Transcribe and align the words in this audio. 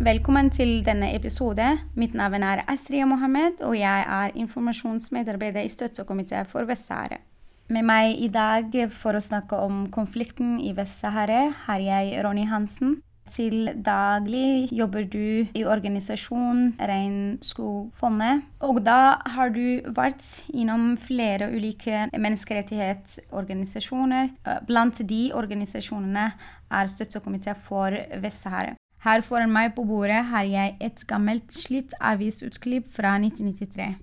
Velkommen 0.00 0.48
til 0.48 0.78
denne 0.80 1.10
episode. 1.12 1.60
Mitt 1.92 2.16
navn 2.16 2.40
er 2.40 2.64
Asriya 2.72 3.04
Mohammed, 3.04 3.60
og 3.60 3.76
jeg 3.76 4.00
er 4.08 4.32
informasjonsmedarbeider 4.40 5.60
i 5.60 5.68
Støttekomiteen 5.68 6.48
for 6.48 6.64
Vest-Sahara. 6.64 7.20
Med 7.68 7.84
meg 7.84 8.16
i 8.16 8.32
dag 8.32 8.72
for 8.96 9.12
å 9.12 9.20
snakke 9.20 9.60
om 9.60 9.92
konflikten 9.92 10.56
i 10.64 10.72
Vest-Sahara 10.72 11.52
har 11.66 11.80
jeg 11.84 12.16
Ronny 12.24 12.48
Hansen. 12.48 13.04
Til 13.28 13.76
daglig 13.76 14.72
jobber 14.72 15.04
du 15.04 15.44
i 15.52 15.68
organisasjonen 15.68 16.80
Regnskogfondet. 16.80 18.40
Og 18.64 18.80
da 18.88 19.20
har 19.36 19.52
du 19.52 19.84
vært 19.84 20.48
innom 20.48 20.96
flere 20.96 21.52
ulike 21.52 22.08
menneskerettighetsorganisasjoner. 22.16 24.32
Blant 24.64 25.04
de 25.04 25.28
organisasjonene 25.36 26.32
er 26.72 26.88
Støttekomiteen 26.88 27.52
for 27.68 27.92
Vest-Sahara. 28.16 28.79
Her 29.00 29.22
foran 29.24 29.52
meg 29.52 29.72
på 29.76 29.86
bordet 29.88 30.26
har 30.28 30.44
jeg 30.44 30.74
et 30.84 31.04
gammelt, 31.08 31.48
slitt 31.54 31.94
avisutklipp 32.04 32.90
fra 32.92 33.14
1993. 33.16 33.94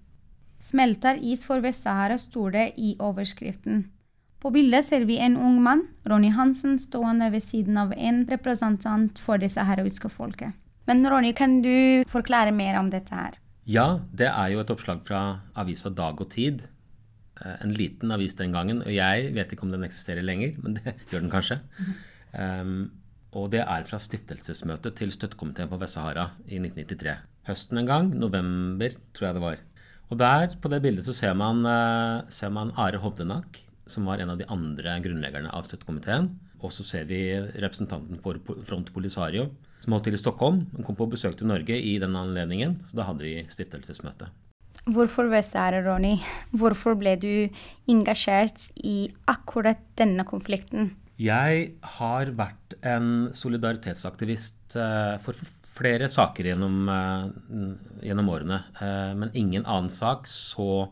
Smelter 0.67 1.19
is 1.21 1.43
for 1.45 1.61
Vest-Sahara, 1.61 2.17
står 2.17 2.55
det 2.55 2.65
i 2.81 2.95
overskriften. 2.97 3.85
På 4.41 4.49
bildet 4.53 4.85
ser 4.85 5.05
vi 5.09 5.19
en 5.21 5.37
ung 5.37 5.59
mann, 5.61 5.83
Ronny 6.05 6.31
Hansen, 6.33 6.77
stående 6.81 7.29
ved 7.33 7.45
siden 7.45 7.77
av 7.77 7.93
en 7.93 8.23
representant 8.29 9.21
for 9.21 9.41
det 9.41 9.51
saharawiske 9.53 10.09
folket. 10.13 10.57
Men 10.89 11.05
Ronny, 11.09 11.33
kan 11.33 11.59
du 11.61 12.03
forklare 12.09 12.53
mer 12.55 12.77
om 12.79 12.89
dette 12.89 13.13
her? 13.13 13.37
Ja, 13.67 13.99
det 14.15 14.29
er 14.31 14.53
jo 14.53 14.61
et 14.61 14.71
oppslag 14.71 15.01
fra 15.05 15.41
avisa 15.57 15.89
Dag 15.93 16.21
og 16.23 16.29
Tid. 16.31 16.63
En 17.37 17.73
liten 17.75 18.13
avis 18.13 18.37
den 18.39 18.53
gangen. 18.55 18.79
Og 18.85 18.93
jeg 18.93 19.33
vet 19.35 19.51
ikke 19.51 19.67
om 19.67 19.73
den 19.73 19.85
eksisterer 19.85 20.25
lenger, 20.25 20.55
men 20.63 20.77
det 20.79 20.95
gjør 21.11 21.25
den 21.25 21.33
kanskje. 21.33 21.59
Um, 22.31 22.77
og 23.37 23.51
det 23.53 23.61
er 23.61 23.85
fra 23.85 23.99
stiftelsesmøtet 24.01 24.97
til 24.97 25.11
Støttekomiteen 25.13 25.69
på 25.69 25.77
Vest-Sahara 25.81 26.31
i 26.47 26.57
1993. 26.57 27.13
Høsten 27.47 27.81
en 27.81 27.89
gang, 27.89 28.09
november 28.17 28.95
tror 29.13 29.29
jeg 29.29 29.37
det 29.37 29.43
var. 29.43 29.61
Og 30.07 30.19
der, 30.19 30.55
på 30.61 30.71
det 30.71 30.81
bildet, 30.81 31.05
så 31.05 31.13
ser 31.13 31.35
man, 31.37 31.61
uh, 31.67 32.25
ser 32.33 32.49
man 32.55 32.73
Are 32.79 32.99
Hovdenak, 33.03 33.61
som 33.87 34.07
var 34.07 34.23
en 34.23 34.33
av 34.33 34.39
de 34.39 34.47
andre 34.51 34.97
grunnleggerne 35.03 35.51
av 35.53 35.67
Støttekomiteen. 35.67 36.31
Og 36.63 36.73
så 36.73 36.83
ser 36.83 37.05
vi 37.05 37.21
representanten 37.59 38.19
for 38.23 38.39
Front 38.65 38.89
Polisario, 38.95 39.51
som 39.83 39.93
holdt 39.93 40.09
til 40.09 40.17
i 40.17 40.21
Stockholm. 40.21 40.63
Hun 40.73 40.87
kom 40.87 40.97
på 40.97 41.09
besøk 41.11 41.37
til 41.37 41.51
Norge 41.51 41.77
i 41.77 41.97
den 42.01 42.17
anledningen. 42.17 42.79
Så 42.89 42.99
da 42.99 43.07
hadde 43.11 43.27
vi 43.27 43.35
stiftelsesmøte. 43.53 44.31
Hvorfor 44.87 45.27
Vest-Sahara, 45.29 45.83
Ronny? 45.85 46.15
Hvorfor 46.55 46.95
ble 46.97 47.17
du 47.19 47.31
engasjert 47.91 48.69
i 48.79 49.11
akkurat 49.29 49.83
denne 49.99 50.25
konflikten? 50.25 50.95
Jeg 51.17 51.61
har 51.97 52.29
vært 52.37 52.75
en 52.85 53.29
solidaritetsaktivist 53.33 54.75
eh, 54.77 55.15
for 55.23 55.39
flere 55.77 56.09
saker 56.13 56.51
gjennom, 56.51 56.75
eh, 56.93 57.71
gjennom 58.05 58.29
årene. 58.29 58.59
Eh, 58.77 59.13
men 59.17 59.33
ingen 59.33 59.65
annen 59.65 59.89
sak 59.93 60.29
så 60.29 60.91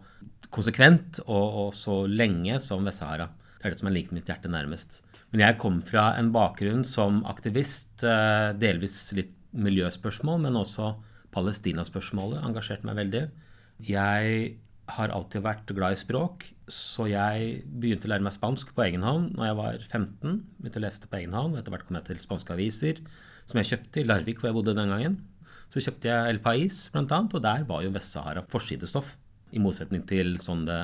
konsekvent 0.50 1.22
og, 1.28 1.46
og 1.62 1.70
så 1.78 2.00
lenge 2.10 2.58
som 2.64 2.86
Vest-Sahara. 2.88 3.30
Det 3.60 3.70
er 3.70 3.76
det 3.76 3.82
som 3.84 3.92
er 3.92 3.98
likt 4.00 4.16
mitt 4.18 4.30
hjerte 4.32 4.50
nærmest. 4.50 5.04
Men 5.30 5.46
jeg 5.46 5.60
kom 5.62 5.78
fra 5.86 6.16
en 6.18 6.32
bakgrunn 6.34 6.82
som 6.88 7.22
aktivist, 7.30 8.06
delvis 8.62 9.00
litt 9.18 9.34
miljøspørsmål, 9.58 10.46
men 10.46 10.58
også 10.60 10.94
Palestina-spørsmålet 11.36 12.46
engasjerte 12.46 12.88
meg 12.88 13.02
veldig. 13.02 13.24
Jeg 13.90 14.54
har 14.96 15.12
alltid 15.12 15.44
vært 15.44 15.74
glad 15.76 15.98
i 15.98 16.00
språk, 16.00 16.46
så 16.72 17.06
jeg 17.12 17.62
begynte 17.70 18.08
å 18.08 18.12
lære 18.14 18.26
meg 18.26 18.34
spansk 18.34 18.72
på 18.74 18.86
egen 18.88 19.06
hånd 19.06 19.36
når 19.38 19.50
jeg 19.50 19.58
var 19.60 19.80
15. 19.84 20.36
Begynte 20.58 20.82
å 20.82 20.86
lese 20.86 21.10
på 21.10 21.20
egen 21.20 21.38
hånd, 21.38 21.58
Etter 21.60 21.74
hvert 21.74 21.86
kom 21.86 22.00
jeg 22.00 22.08
til 22.10 22.22
spanske 22.24 22.56
aviser, 22.56 23.02
som 23.46 23.62
jeg 23.62 23.70
kjøpte 23.72 24.02
i 24.02 24.06
Larvik, 24.08 24.42
hvor 24.42 24.50
jeg 24.50 24.58
bodde 24.58 24.78
den 24.78 24.94
gangen. 24.94 25.20
Så 25.70 25.84
kjøpte 25.84 26.10
jeg 26.10 26.34
El 26.34 26.42
Pais, 26.42 26.80
blant 26.94 27.14
annet, 27.14 27.34
og 27.38 27.44
der 27.46 27.66
var 27.70 27.84
jo 27.86 27.94
Vest-Sahara 27.94 28.46
forsidestoff. 28.50 29.16
I 29.54 29.62
motsetning 29.62 30.06
til 30.10 30.40
sånn 30.42 30.66
det 30.68 30.80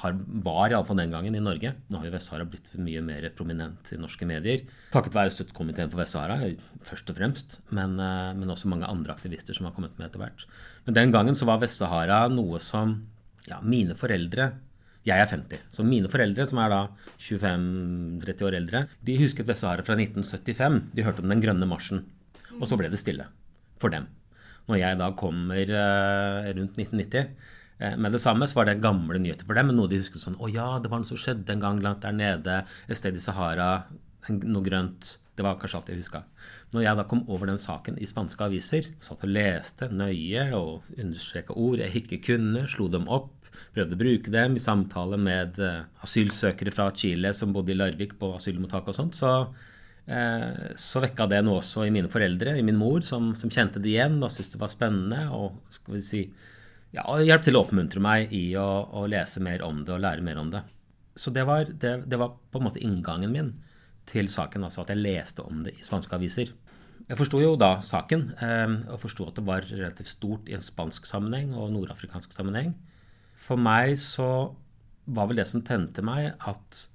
har, 0.00 0.16
var 0.44 0.72
iallfall 0.72 1.00
den 1.00 1.12
gangen 1.12 1.36
i 1.36 1.42
Norge. 1.42 1.74
Nå 1.88 2.00
har 2.00 2.08
jo 2.08 2.14
Vest-Sahara 2.14 2.46
blitt 2.48 2.70
mye 2.80 3.02
mer 3.04 3.28
prominent 3.36 3.92
i 3.92 4.00
norske 4.00 4.28
medier. 4.28 4.64
Takket 4.92 5.16
være 5.16 5.32
Støttekomiteen 5.34 5.92
for 5.92 6.00
Vest-Sahara, 6.00 6.52
først 6.88 7.12
og 7.12 7.18
fremst. 7.18 7.58
Men, 7.70 7.98
eh, 8.00 8.32
men, 8.36 8.52
også 8.52 8.72
mange 8.72 8.88
andre 8.88 9.16
aktivister 9.16 9.56
som 9.56 9.68
har 9.68 9.76
kommet 9.76 9.96
med 9.98 10.08
etter 10.08 10.20
hvert. 10.20 10.44
Men 10.86 10.96
den 11.00 11.12
gangen 11.12 11.38
så 11.38 11.48
var 11.48 11.60
Vest-Sahara 11.62 12.26
noe 12.32 12.60
som 12.60 12.98
ja, 13.48 13.60
mine 13.60 13.96
foreldre 13.98 14.52
jeg 15.06 15.18
er 15.18 15.26
50. 15.26 15.62
Så 15.74 15.84
mine 15.86 16.10
foreldre, 16.10 16.46
som 16.46 16.60
er 16.62 16.70
da 16.70 16.80
25-30 17.18 18.46
år 18.46 18.56
eldre, 18.60 18.82
de 19.02 19.16
husket 19.18 19.48
Vest-Sahara 19.48 19.82
fra 19.86 19.96
1975. 19.98 20.78
De 20.94 21.06
hørte 21.06 21.24
om 21.24 21.32
den 21.32 21.42
grønne 21.42 21.66
marsjen. 21.66 22.04
Og 22.60 22.68
så 22.70 22.78
ble 22.78 22.90
det 22.92 23.00
stille 23.02 23.26
for 23.82 23.90
dem. 23.94 24.06
Når 24.70 24.78
jeg 24.78 25.00
da 25.00 25.08
kommer 25.18 25.58
eh, 25.58 26.52
rundt 26.54 26.78
1990 26.78 27.32
eh, 27.82 27.96
med 27.98 28.14
det 28.14 28.22
samme, 28.22 28.46
så 28.46 28.60
var 28.60 28.70
det 28.70 28.78
gamle 28.84 29.18
nyheter 29.18 29.48
for 29.48 29.58
dem. 29.58 29.72
Men 29.72 29.80
noe 29.80 29.90
de 29.90 29.98
husket 29.98 30.22
sånn 30.22 30.38
Å 30.38 30.50
ja, 30.52 30.68
det 30.78 30.92
var 30.92 31.02
noe 31.02 31.10
som 31.10 31.18
skjedde 31.18 31.56
en 31.56 31.64
gang 31.64 31.82
langt 31.82 32.06
der 32.06 32.14
nede, 32.14 32.62
et 32.86 33.00
sted 33.00 33.18
i 33.18 33.22
Sahara, 33.22 33.72
noe 34.30 34.62
grønt. 34.62 35.16
Det 35.34 35.42
var 35.42 35.58
kanskje 35.58 35.80
alt 35.80 35.90
jeg 35.90 36.02
huska. 36.04 36.22
Når 36.76 36.86
jeg 36.86 36.98
da 36.98 37.08
kom 37.08 37.24
over 37.26 37.48
den 37.48 37.58
saken 37.58 37.98
i 37.98 38.06
spanske 38.06 38.46
aviser, 38.46 38.92
satt 39.02 39.24
og 39.26 39.32
leste 39.32 39.88
nøye 39.90 40.50
og 40.54 40.86
understreka 40.94 41.56
ord 41.58 41.82
jeg 41.82 42.04
ikke 42.04 42.20
kunne, 42.30 42.68
slo 42.70 42.86
dem 42.92 43.08
opp, 43.10 43.41
prøvde 43.74 43.96
å 43.96 44.00
bruke 44.00 44.32
dem 44.32 44.56
i 44.56 44.62
samtale 44.62 45.18
med 45.20 45.60
eh, 45.62 45.84
asylsøkere 46.04 46.72
fra 46.74 46.90
Chile 46.96 47.32
som 47.36 47.54
bodde 47.54 47.74
i 47.74 47.78
Larvik 47.78 48.16
på 48.20 48.32
asylmottak 48.36 48.90
og 48.90 48.96
sånt, 48.96 49.18
så, 49.18 49.32
eh, 50.06 50.72
så 50.78 51.02
vekka 51.04 51.28
det 51.30 51.42
noe 51.46 51.60
også 51.60 51.86
i 51.88 51.94
mine 51.94 52.10
foreldre, 52.12 52.56
i 52.58 52.66
min 52.66 52.78
mor, 52.80 53.00
som, 53.06 53.32
som 53.38 53.52
kjente 53.52 53.82
det 53.82 53.94
igjen 53.94 54.20
og 54.20 54.30
syntes 54.32 54.54
det 54.54 54.62
var 54.62 54.72
spennende. 54.72 55.26
og 55.32 55.60
skal 55.74 55.98
vi 55.98 56.04
si, 56.06 56.22
ja, 56.92 57.06
og 57.06 57.24
hjalp 57.24 57.44
til 57.46 57.56
å 57.56 57.64
oppmuntre 57.64 58.04
meg 58.04 58.32
i 58.36 58.46
å, 58.60 58.68
å, 58.92 59.06
lese 59.10 59.42
mer 59.44 59.64
om 59.66 59.84
det 59.84 59.96
og 59.96 60.02
lære 60.04 60.24
mer 60.24 60.40
om 60.42 60.52
det. 60.52 60.64
Så 61.16 61.32
det 61.32 61.44
var, 61.48 61.68
det, 61.68 62.02
det 62.08 62.18
var 62.20 62.36
på 62.52 62.60
en 62.60 62.68
måte 62.68 62.82
inngangen 62.82 63.32
min 63.32 63.54
til 64.08 64.28
saken, 64.32 64.64
altså 64.66 64.82
at 64.82 64.90
jeg 64.92 65.00
leste 65.00 65.44
om 65.44 65.60
det 65.64 65.76
i 65.78 65.84
spanske 65.86 66.16
aviser. 66.16 66.52
Jeg 67.08 67.18
forsto 67.18 67.40
jo 67.42 67.56
da 67.58 67.76
saken, 67.84 68.22
eh, 68.40 68.74
og 68.92 69.00
forsto 69.02 69.26
at 69.28 69.38
det 69.38 69.44
var 69.46 69.66
relativt 69.68 70.12
stort 70.12 70.48
i 70.48 70.56
en 70.56 70.64
spansk 70.64 71.06
sammenheng 71.08 71.52
og 71.56 71.72
nordafrikansk 71.74 72.34
sammenheng. 72.34 72.74
For 73.42 73.58
meg 73.58 73.96
så 74.00 74.54
var 75.12 75.28
vel 75.28 75.40
det 75.42 75.48
som 75.50 75.64
tente 75.66 76.04
meg, 76.06 76.32
at 76.38 76.86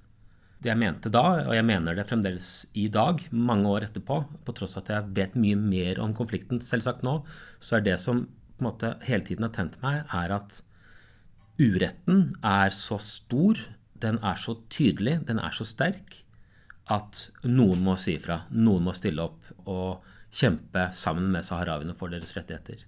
det 0.58 0.72
jeg 0.72 0.80
mente 0.80 1.10
da, 1.12 1.24
og 1.44 1.52
jeg 1.54 1.66
mener 1.68 1.94
det 1.94 2.08
fremdeles 2.08 2.48
i 2.78 2.88
dag, 2.90 3.20
mange 3.30 3.68
år 3.70 3.86
etterpå, 3.86 4.22
på 4.46 4.54
tross 4.56 4.74
av 4.76 4.86
at 4.86 4.94
jeg 4.94 5.12
vet 5.20 5.36
mye 5.38 5.58
mer 5.60 6.00
om 6.02 6.14
konflikten 6.16 6.62
selvsagt 6.64 7.04
nå, 7.06 7.20
så 7.62 7.78
er 7.78 7.84
det 7.86 7.98
som 8.02 8.24
på 8.58 8.64
en 8.64 8.66
måte 8.72 8.94
hele 9.06 9.26
tiden 9.28 9.46
har 9.46 9.52
tent 9.54 9.76
meg, 9.84 10.00
er 10.10 10.34
at 10.34 10.58
uretten 11.62 12.32
er 12.42 12.74
så 12.74 12.98
stor, 13.02 13.60
den 14.02 14.18
er 14.18 14.40
så 14.40 14.56
tydelig, 14.72 15.20
den 15.28 15.38
er 15.42 15.54
så 15.54 15.66
sterk, 15.68 16.24
at 16.90 17.28
noen 17.44 17.82
må 17.84 17.94
si 18.00 18.16
ifra. 18.16 18.40
Noen 18.54 18.86
må 18.86 18.94
stille 18.96 19.22
opp 19.28 19.46
og 19.68 20.06
kjempe 20.34 20.88
sammen 20.96 21.28
med 21.34 21.46
saharawiene 21.46 21.94
for 21.98 22.10
deres 22.12 22.34
rettigheter. 22.36 22.82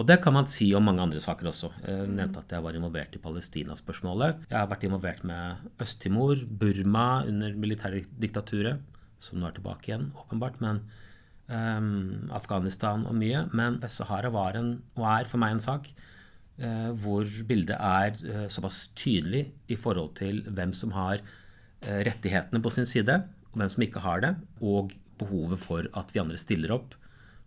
Og 0.00 0.06
det 0.08 0.16
kan 0.24 0.32
man 0.32 0.46
si 0.48 0.70
om 0.72 0.86
mange 0.88 1.02
andre 1.04 1.20
saker 1.20 1.50
også. 1.50 1.68
Jeg 1.84 2.08
nevnte 2.08 2.40
at 2.40 2.52
jeg 2.54 2.64
var 2.64 2.76
involvert 2.76 3.12
i 3.12 3.20
Palestina-spørsmålet. 3.20 4.46
Jeg 4.48 4.56
har 4.56 4.70
vært 4.70 4.86
involvert 4.88 5.26
med 5.28 5.66
Øst-Timor, 5.84 6.40
Burma 6.48 7.26
under 7.28 7.52
militærdiktaturet, 7.52 8.80
som 9.20 9.36
nå 9.36 9.50
er 9.50 9.58
tilbake 9.58 9.90
igjen, 9.90 10.06
åpenbart. 10.16 10.56
men 10.64 10.80
um, 11.50 12.30
Afghanistan 12.32 13.04
og 13.04 13.18
mye. 13.18 13.42
Men 13.52 13.76
Vest-Sahara 13.82 14.30
var 14.32 14.56
en, 14.56 14.78
og 14.96 15.04
er 15.10 15.28
for 15.28 15.42
meg 15.42 15.56
en 15.56 15.64
sak 15.64 15.90
uh, 15.92 16.90
hvor 17.02 17.28
bildet 17.50 17.76
er 17.76 18.16
uh, 18.24 18.46
såpass 18.48 18.86
tydelig 18.96 19.50
i 19.68 19.76
forhold 19.76 20.14
til 20.20 20.40
hvem 20.48 20.72
som 20.76 20.94
har 20.96 21.20
uh, 21.20 22.00
rettighetene 22.08 22.62
på 22.62 22.72
sin 22.72 22.88
side, 22.88 23.18
og 23.50 23.60
hvem 23.60 23.72
som 23.74 23.84
ikke 23.84 24.04
har 24.06 24.24
det, 24.24 24.32
og 24.62 24.94
behovet 25.20 25.60
for 25.60 25.90
at 25.98 26.14
vi 26.14 26.22
andre 26.22 26.40
stiller 26.40 26.72
opp 26.72 26.96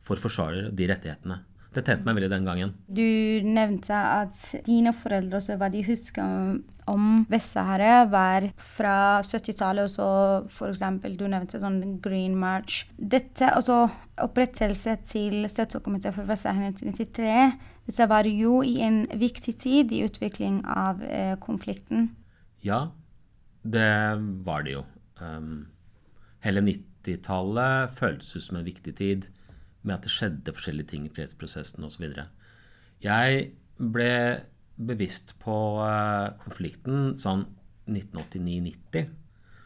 for 0.04 0.20
å 0.20 0.26
forsvare 0.28 0.70
de 0.76 0.92
rettighetene. 0.92 1.40
Det 1.74 1.82
tente 1.88 2.06
meg 2.06 2.20
veldig 2.20 2.30
den 2.30 2.46
gangen. 2.46 2.72
Du 2.86 3.02
nevnte 3.46 3.98
at 3.98 4.38
dine 4.68 4.94
foreldre 4.94 5.40
også, 5.40 5.58
hva 5.58 5.72
de 5.74 5.82
husker 5.88 6.60
om, 6.92 7.06
Vest-Sahara, 7.32 8.04
var 8.12 8.46
fra 8.62 8.96
70-tallet, 9.26 9.88
og 9.88 9.92
så 9.92 10.08
f.eks. 10.52 10.84
du 11.18 11.26
nevnte 11.32 11.62
sånn 11.62 11.98
Green 12.04 12.36
March. 12.38 12.84
Dette, 12.98 13.50
altså 13.50 13.88
opprettelse 14.22 14.98
til 15.08 15.48
Støttekomiteen 15.50 16.16
for 16.16 16.30
Vest-Sahara 16.30 16.70
1993, 16.76 17.70
dette 17.88 18.10
var 18.12 18.30
jo 18.30 18.62
i 18.64 18.78
en 18.86 19.04
viktig 19.20 19.58
tid 19.60 19.92
i 19.96 20.04
utvikling 20.06 20.62
av 20.70 21.02
eh, 21.04 21.34
konflikten. 21.42 22.12
Ja, 22.64 22.92
det 23.64 23.90
var 24.46 24.64
det 24.64 24.78
jo. 24.78 24.84
Um, 25.20 25.72
hele 26.44 26.62
90-tallet 26.64 27.96
føltes 27.98 28.36
ut 28.36 28.46
som 28.46 28.60
en 28.60 28.68
viktig 28.68 28.94
tid 29.00 29.32
med 29.84 29.98
at 29.98 30.08
det 30.08 30.14
skjedde 30.14 30.56
forskjellige 30.56 30.92
ting 30.94 31.08
i 31.08 31.12
fredsprosessen 31.14 31.86
osv. 31.86 32.08
Jeg 33.04 33.44
ble 33.78 34.14
bevisst 34.80 35.36
på 35.44 35.58
uh, 35.84 36.34
konflikten 36.44 37.14
sånn 37.20 37.46
1989-90. 37.90 39.12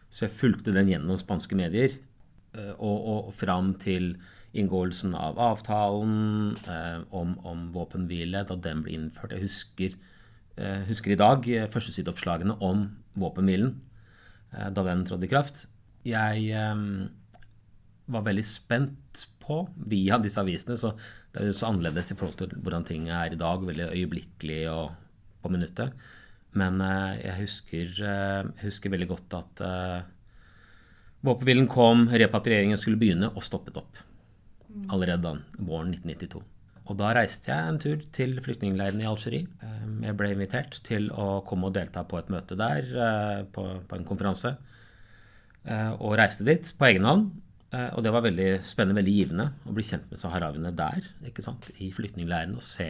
Så 0.09 0.25
jeg 0.25 0.37
fulgte 0.39 0.73
den 0.75 0.89
gjennom 0.91 1.19
spanske 1.19 1.57
medier 1.59 1.93
uh, 2.57 2.73
og, 2.75 2.97
og, 2.97 3.31
fram 3.37 3.75
til 3.81 4.15
inngåelsen 4.57 5.11
av 5.13 5.37
avtalen 5.43 6.55
eh, 6.71 7.01
om, 7.13 7.33
om 7.45 7.65
våpenhvile 7.75 8.39
da 8.47 8.55
den 8.57 8.79
ble 8.81 8.95
innført. 8.95 9.35
Jeg 9.35 9.43
husker, 9.43 9.97
husker 10.87 11.13
i 11.13 11.17
dag 11.19 11.45
førstesideoppslagene 11.69 12.55
om 12.65 12.87
våpenhvilen 13.21 13.75
da 14.49 14.85
den 14.87 15.03
trådte 15.05 15.27
i 15.27 15.29
kraft. 15.29 15.59
Jeg 16.07 16.47
um, 16.57 17.11
var 18.09 18.25
veldig 18.25 18.47
spent 18.47 19.27
på 19.47 19.61
via 19.89 20.19
disse 20.21 20.41
avisene. 20.41 20.77
Så 20.79 20.93
det 21.33 21.41
er 21.41 21.51
jo 21.51 21.57
så 21.57 21.71
annerledes 21.71 22.11
i 22.11 22.19
forhold 22.19 22.37
til 22.41 22.55
hvordan 22.59 22.85
ting 22.87 23.07
er 23.13 23.33
i 23.33 23.39
dag. 23.39 23.63
Veldig 23.63 23.91
øyeblikkelig 23.93 24.61
og 24.73 24.91
på 25.43 25.53
minuttet. 25.53 25.95
Men 26.57 26.81
eh, 26.83 27.23
jeg 27.25 27.39
husker, 27.43 27.95
jeg 28.01 28.51
husker, 28.63 28.93
veldig 28.93 29.09
godt 29.11 29.37
at 29.37 29.63
uh, 29.63 29.97
våpenhvilen 31.27 31.67
kom, 31.69 32.07
repatrieringen 32.09 32.79
skulle 32.79 32.99
begynne, 32.99 33.29
og 33.33 33.45
stoppet 33.45 33.77
opp. 33.79 33.99
Allerede 34.93 35.23
da, 35.23 35.33
våren 35.57 35.93
1992. 35.93 36.43
Og 36.87 36.95
da 36.99 37.11
reiste 37.17 37.51
jeg 37.51 37.69
en 37.69 37.79
tur 37.83 38.03
til 38.15 38.37
flyktningleiren 38.43 39.01
i 39.03 39.07
Algerie. 39.09 39.47
Jeg 40.05 40.15
ble 40.15 40.29
invitert 40.31 40.77
til 40.87 41.09
å 41.11 41.41
komme 41.47 41.67
og 41.67 41.75
delta 41.75 42.05
på 42.07 42.15
et 42.19 42.29
møte 42.31 42.55
der, 42.55 42.87
på, 43.51 43.65
på 43.83 43.97
en 43.97 44.05
konferanse. 44.07 44.53
Og 45.99 46.15
reiste 46.15 46.47
dit 46.47 46.71
på 46.79 46.87
egen 46.87 47.09
hånd. 47.09 47.25
Eh, 47.75 47.89
og 47.97 48.03
det 48.05 48.13
var 48.15 48.23
veldig 48.23 48.47
spennende, 48.67 49.01
veldig 49.01 49.13
givende 49.13 49.47
å 49.67 49.75
bli 49.75 49.83
kjent 49.83 50.07
med 50.11 50.21
saharawiene 50.21 50.71
der, 50.75 51.07
i 51.83 51.89
flyktningleiren. 51.91 52.55
Og 52.55 52.63
se, 52.63 52.87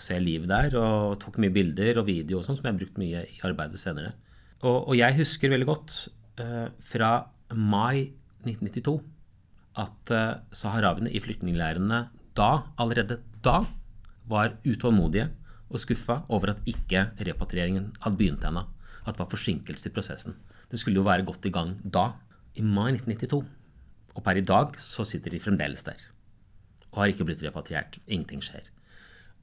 se 0.00 0.18
livet 0.20 0.48
der. 0.52 0.76
Og 0.80 1.18
tok 1.22 1.40
mye 1.42 1.52
bilder 1.52 2.00
og 2.00 2.08
video 2.08 2.40
og 2.40 2.46
sånn, 2.46 2.58
som 2.58 2.66
jeg 2.66 2.72
har 2.72 2.80
brukt 2.80 3.00
mye 3.02 3.26
i 3.28 3.42
arbeidet 3.44 3.82
senere. 3.82 4.14
Og, 4.62 4.88
og 4.92 4.96
jeg 4.96 5.18
husker 5.18 5.52
veldig 5.52 5.68
godt 5.68 5.96
uh, 6.38 6.68
fra 6.86 7.12
mai 7.58 8.14
1992 8.46 8.94
at 9.82 10.12
uh, 10.14 10.38
saharawiene 10.54 11.10
i 11.10 11.20
flyktningleirene 11.22 12.04
da, 12.38 12.50
allerede 12.80 13.18
da, 13.44 13.64
var 14.30 14.54
utålmodige 14.62 15.26
og 15.72 15.80
skuffa 15.82 16.20
over 16.32 16.52
at 16.52 16.68
ikke 16.68 17.08
repatrieringen 17.26 17.90
hadde 18.04 18.20
begynt 18.20 18.44
ennå. 18.46 18.62
At 19.02 19.16
det 19.16 19.24
var 19.24 19.32
forsinkelse 19.32 19.90
i 19.90 19.94
prosessen. 19.96 20.36
Det 20.70 20.78
skulle 20.78 21.00
jo 21.00 21.08
være 21.08 21.26
godt 21.26 21.48
i 21.50 21.52
gang 21.52 21.74
da, 21.82 22.12
i 22.54 22.62
mai 22.62 22.92
1992. 22.94 23.42
Og 24.16 24.24
per 24.26 24.38
i 24.38 24.44
dag 24.44 24.76
så 24.80 25.06
sitter 25.08 25.32
de 25.32 25.40
fremdeles 25.42 25.84
der. 25.86 26.00
Og 26.92 27.02
har 27.02 27.12
ikke 27.12 27.26
blitt 27.28 27.44
repatriert. 27.44 27.98
Ingenting 28.06 28.42
skjer. 28.44 28.68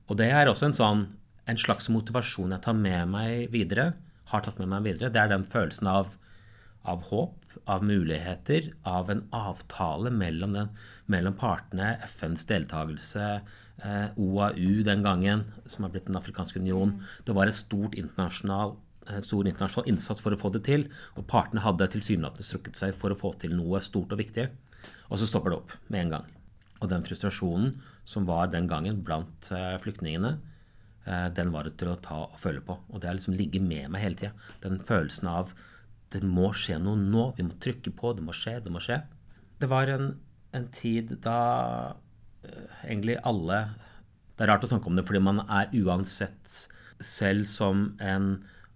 Og 0.10 0.18
det 0.20 0.30
er 0.34 0.50
også 0.50 0.70
en 0.70 0.78
sånn 0.78 1.06
en 1.50 1.58
slags 1.58 1.90
motivasjon 1.90 2.54
jeg 2.54 2.62
tar 2.62 2.76
med 2.78 3.10
meg 3.10 3.50
videre, 3.54 3.94
har 4.30 4.44
tatt 4.46 4.60
med 4.62 4.70
meg 4.70 4.84
videre. 4.86 5.10
Det 5.10 5.22
er 5.22 5.32
den 5.32 5.48
følelsen 5.50 5.90
av, 5.90 6.12
av 6.86 7.08
håp, 7.10 7.56
av 7.66 7.82
muligheter, 7.86 8.70
av 8.86 9.10
en 9.10 9.24
avtale 9.34 10.12
mellom, 10.14 10.54
den, 10.54 10.70
mellom 11.10 11.34
partene, 11.40 11.96
FNs 12.06 12.46
deltakelse, 12.52 13.32
eh, 13.82 14.06
OAU 14.14 14.84
den 14.86 15.02
gangen, 15.06 15.48
som 15.66 15.88
har 15.88 15.96
blitt 15.96 16.06
Den 16.06 16.22
afrikanske 16.22 16.62
union. 16.62 16.94
Det 17.26 17.34
var 17.34 17.50
et 17.50 17.58
stort 17.58 17.98
internasjonal 17.98 18.78
Eh, 18.78 18.89
stor 19.26 19.48
internasjonal 19.48 19.90
innsats 19.90 20.22
for 20.24 20.36
å 20.36 20.40
få 20.40 20.52
det 20.54 20.64
til. 20.68 20.88
Og 21.18 21.28
partene 21.30 21.64
hadde 21.64 21.90
tilsynelatende 21.94 22.46
strukket 22.46 22.80
seg 22.80 22.98
for 22.98 23.14
å 23.14 23.20
få 23.20 23.34
til 23.42 23.56
noe 23.58 23.82
stort 23.84 24.14
og 24.16 24.22
viktig. 24.22 24.50
Og 25.10 25.20
så 25.20 25.28
stopper 25.30 25.54
det 25.54 25.62
opp 25.62 25.74
med 25.88 26.04
en 26.04 26.14
gang. 26.18 26.28
Og 26.80 26.92
den 26.92 27.04
frustrasjonen 27.06 27.74
som 28.08 28.28
var 28.30 28.52
den 28.54 28.70
gangen 28.70 29.02
blant 29.06 29.50
uh, 29.54 29.76
flyktningene, 29.84 30.38
uh, 31.08 31.28
den 31.36 31.52
var 31.54 31.68
det 31.68 31.76
til 31.82 31.92
å 31.92 32.00
ta 32.04 32.22
og 32.28 32.38
føle 32.42 32.64
på. 32.66 32.78
Og 32.90 33.02
det 33.02 33.10
har 33.10 33.18
liksom 33.18 33.38
ligget 33.38 33.66
med 33.66 33.90
meg 33.94 34.06
hele 34.06 34.20
tida. 34.20 34.34
Den 34.64 34.80
følelsen 34.86 35.30
av 35.32 35.54
det 36.14 36.24
må 36.26 36.54
skje 36.58 36.80
noe 36.82 36.98
nå. 36.98 37.32
Vi 37.38 37.46
må 37.46 37.58
trykke 37.62 37.94
på. 37.94 38.14
Det 38.18 38.26
må 38.26 38.34
skje. 38.34 38.58
Det 38.66 38.74
må 38.74 38.82
skje. 38.84 39.02
Det 39.60 39.70
var 39.70 39.92
en, 39.92 40.14
en 40.56 40.70
tid 40.74 41.18
da 41.22 41.40
egentlig 42.86 43.18
alle 43.28 43.58
Det 44.38 44.46
er 44.46 44.54
rart 44.54 44.64
å 44.64 44.70
snakke 44.72 44.88
om 44.88 44.96
det 44.96 45.04
fordi 45.04 45.20
man 45.20 45.42
er 45.44 45.74
uansett 45.76 46.54
selv 47.04 47.50
som 47.52 47.98
en 48.00 48.30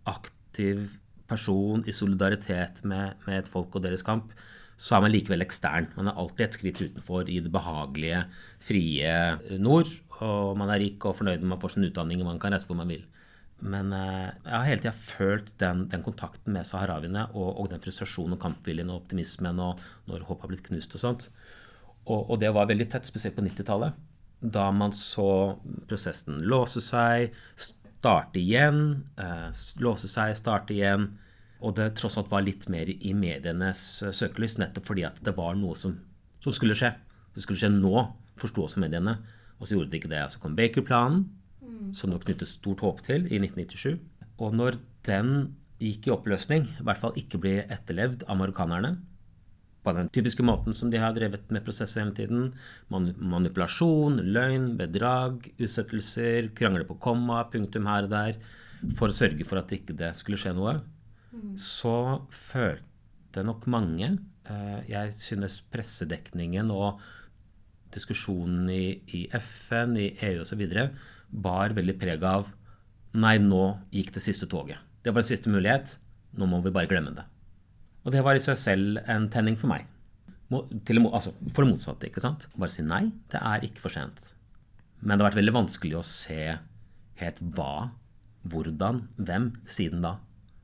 aktiv 0.09 0.88
person 1.29 1.83
i 1.88 1.95
solidaritet 1.95 2.83
med, 2.83 3.15
med, 3.27 3.39
et 3.39 3.50
folk 3.50 3.75
og 3.77 3.85
deres 3.85 4.05
kamp, 4.05 4.33
så 4.77 4.97
er 4.97 5.05
man 5.05 5.13
likevel 5.13 5.45
ekstern. 5.45 5.88
Man 5.95 6.09
er 6.09 6.19
alltid 6.19 6.45
et 6.45 6.57
skritt 6.57 6.81
utenfor 6.81 7.29
i 7.31 7.39
det 7.45 7.51
behagelige, 7.53 8.25
frie 8.63 9.57
nord. 9.61 9.91
Og 10.23 10.57
man 10.59 10.71
er 10.71 10.81
rik 10.81 11.03
og 11.07 11.17
fornøyd 11.19 11.41
med 11.41 11.55
man 11.55 11.61
får 11.61 11.75
sin 11.75 11.88
utdanning 11.88 12.21
og 12.21 12.29
man 12.29 12.39
kan 12.41 12.53
reise 12.53 12.67
hvor 12.69 12.79
man 12.79 12.91
vil. 12.91 13.03
Men 13.63 13.94
eh, 13.95 14.31
jeg 14.44 14.53
har 14.53 14.67
hele 14.67 14.83
tida 14.83 14.94
følt 14.95 15.53
den, 15.61 15.85
den, 15.91 16.03
kontakten 16.03 16.55
med 16.55 16.67
saharawiene 16.67 17.29
og, 17.31 17.50
og, 17.61 17.69
den 17.71 17.81
frustrasjonen 17.83 18.35
og 18.35 18.41
kampviljen 18.41 18.91
og 18.91 19.03
optimismen 19.03 19.61
og 19.63 19.79
når 20.09 20.25
håpet 20.27 20.45
har 20.45 20.51
blitt 20.51 20.65
knust 20.67 20.97
og 20.97 21.03
sånt. 21.03 21.27
Og, 22.03 22.25
og 22.33 22.41
det 22.41 22.51
var 22.55 22.67
veldig 22.67 22.89
tett, 22.91 23.07
spesielt 23.07 23.38
på 23.38 23.45
90-tallet. 23.45 23.95
Da 24.44 24.67
man 24.75 24.91
så 24.97 25.55
prosessen 25.88 26.41
låse 26.44 26.83
seg, 26.83 27.31
starte 28.03 28.39
igjen, 28.41 29.05
eh, 29.15 29.51
låse 29.79 30.09
seg, 30.11 30.35
starte 30.35 30.75
igjen. 30.75 31.13
Og 31.63 31.77
det 31.77 31.94
tross 31.95 32.17
alt 32.19 32.31
var 32.31 32.44
litt 32.44 32.67
mer 32.67 32.89
i 32.91 33.13
medienes 33.15 34.03
eh, 34.03 34.11
søkelys, 34.11 34.57
nettopp 34.59 34.89
fordi 34.89 35.05
at 35.07 35.21
det 35.23 35.35
var 35.38 35.55
noe 35.55 35.77
som, 35.79 35.95
som 36.44 36.55
skulle 36.55 36.75
skje. 36.75 36.91
Det 37.33 37.45
skulle 37.45 37.61
skje 37.61 37.71
nå, 37.71 37.95
forsto 38.39 38.65
også 38.65 38.83
mediene. 38.83 39.21
Og 39.59 39.67
så 39.69 39.77
gjorde 39.77 39.94
det 39.94 40.01
ikke 40.01 40.11
det. 40.11 40.25
Så 40.33 40.41
kom 40.44 40.57
Baker-planen, 40.57 41.29
mm. 41.63 41.94
som 41.95 42.11
det 42.11 42.19
knyttes 42.25 42.57
stort 42.57 42.83
håp 42.83 43.00
til 43.07 43.29
i 43.31 43.39
1997. 43.39 43.95
Og 44.44 44.57
når 44.59 44.81
den 45.07 45.53
gikk 45.79 46.09
i 46.09 46.13
oppløsning, 46.17 46.67
i 46.67 46.83
hvert 46.83 47.00
fall 47.00 47.15
ikke 47.19 47.39
ble 47.39 47.61
etterlevd 47.71 48.27
av 48.27 48.39
marokkanerne, 48.41 48.97
på 49.83 49.94
den 49.97 50.09
typiske 50.15 50.44
måten 50.45 50.75
som 50.77 50.91
de 50.91 51.01
har 51.01 51.13
drevet 51.15 51.50
med 51.51 51.63
prosesser 51.65 52.03
hele 52.03 52.15
tiden. 52.15 52.51
Manipulasjon, 52.89 54.22
løgn, 54.36 54.74
bedrag, 54.79 55.50
utsettelser, 55.57 56.51
krangle 56.57 56.88
på 56.88 57.00
komma, 57.03 57.43
punktum 57.51 57.89
her 57.91 58.07
og 58.07 58.13
der, 58.13 58.39
for 58.98 59.12
å 59.12 59.15
sørge 59.15 59.48
for 59.48 59.60
at 59.60 59.72
det 59.72 59.81
ikke 59.81 60.13
skulle 60.19 60.39
skje 60.39 60.55
noe. 60.55 60.77
Mm. 61.34 61.55
Så 61.60 61.96
følte 62.29 63.41
nok 63.43 63.65
mange 63.72 64.05
eh, 64.46 64.79
Jeg 64.86 65.15
synes 65.17 65.57
pressedekningen 65.74 66.69
og 66.69 67.01
diskusjonen 67.93 68.69
i, 68.69 69.01
i 69.17 69.24
FN, 69.39 69.98
i 69.98 70.12
EU 70.29 70.43
osv. 70.43 70.63
bar 71.29 71.74
veldig 71.74 71.98
preg 72.01 72.25
av 72.27 72.51
Nei, 73.13 73.38
nå 73.38 73.65
gikk 73.93 74.10
det 74.15 74.24
siste 74.25 74.48
toget. 74.50 74.81
Det 75.05 75.12
var 75.13 75.22
en 75.22 75.27
siste 75.27 75.51
mulighet. 75.53 76.00
Nå 76.34 76.48
må 76.50 76.63
vi 76.65 76.72
bare 76.74 76.89
glemme 76.89 77.12
det. 77.13 77.27
Og 78.03 78.12
det 78.12 78.24
var 78.25 78.36
i 78.36 78.43
seg 78.43 78.60
selv 78.60 79.01
en 79.10 79.29
tenning 79.31 79.57
for 79.60 79.72
meg. 79.72 79.88
Til, 80.86 81.00
altså, 81.07 81.33
for 81.50 81.63
det 81.63 81.72
motsatte. 81.72 82.10
ikke 82.10 82.22
sant? 82.24 82.45
Bare 82.53 82.74
si 82.74 82.83
nei, 82.86 83.07
det 83.31 83.41
er 83.41 83.65
ikke 83.65 83.86
for 83.86 83.95
sent. 83.95 84.33
Men 85.00 85.17
det 85.17 85.24
har 85.24 85.31
vært 85.31 85.41
veldig 85.41 85.55
vanskelig 85.55 85.98
å 86.00 86.05
se 86.05 86.43
helt 87.19 87.41
hva, 87.55 87.89
hvordan, 88.51 89.03
hvem 89.17 89.50
siden 89.65 90.03
da. 90.03 90.17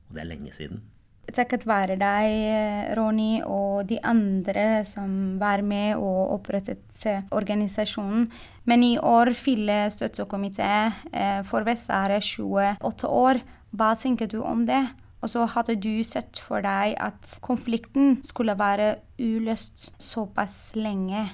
Og 0.08 0.16
det 0.16 0.24
er 0.24 0.30
lenge 0.30 0.54
siden. 0.56 0.82
Takket 1.30 1.62
være 1.68 1.94
deg, 2.00 2.94
Ronny, 2.98 3.42
og 3.46 3.84
de 3.86 4.00
andre 4.02 4.82
som 4.88 5.38
var 5.38 5.62
med 5.62 5.94
og 6.00 6.34
opprettet 6.40 7.04
organisasjonen. 7.36 8.26
Men 8.66 8.82
i 8.82 8.96
år 8.98 9.30
fyller 9.38 9.92
støttekomité 9.94 10.72
eh, 11.12 11.42
for 11.46 11.66
Vest-Sahara 11.66 12.18
28 12.18 13.12
år. 13.20 13.42
Hva 13.70 13.92
tenker 13.98 14.30
du 14.30 14.40
om 14.42 14.64
det? 14.66 14.82
Og 15.20 15.28
så 15.28 15.44
hadde 15.52 15.76
du 15.80 16.00
sett 16.06 16.40
for 16.40 16.64
deg 16.64 16.96
at 17.00 17.36
konflikten 17.44 18.18
skulle 18.24 18.56
være 18.58 18.94
uløst 19.20 19.90
såpass 20.00 20.72
lenge. 20.78 21.26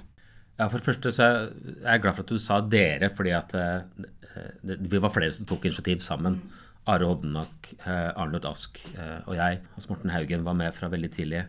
Ja, 0.57 0.67
For 0.67 0.81
det 0.81 0.89
første 0.89 1.13
så 1.13 1.27
er 1.27 1.93
jeg 1.93 2.03
glad 2.03 2.17
for 2.17 2.25
at 2.25 2.33
du 2.33 2.39
sa 2.41 2.61
'dere', 2.61 3.13
fordi 3.15 3.35
at 3.37 3.53
uh, 3.55 3.85
vi 4.65 4.99
var 4.99 5.13
flere 5.15 5.33
som 5.33 5.47
tok 5.47 5.69
initiativ 5.69 6.01
sammen. 6.01 6.41
Mm. 6.43 6.65
Are 6.87 7.05
Hovdenak, 7.05 7.75
uh, 7.87 8.13
Arnold 8.17 8.45
Ask 8.47 8.79
og 9.27 9.35
jeg. 9.37 9.61
Hans 9.75 9.89
Morten 9.89 10.11
Haugen 10.11 10.45
var 10.45 10.55
med 10.55 10.75
fra 10.75 10.89
veldig 10.89 11.11
tidlig. 11.13 11.47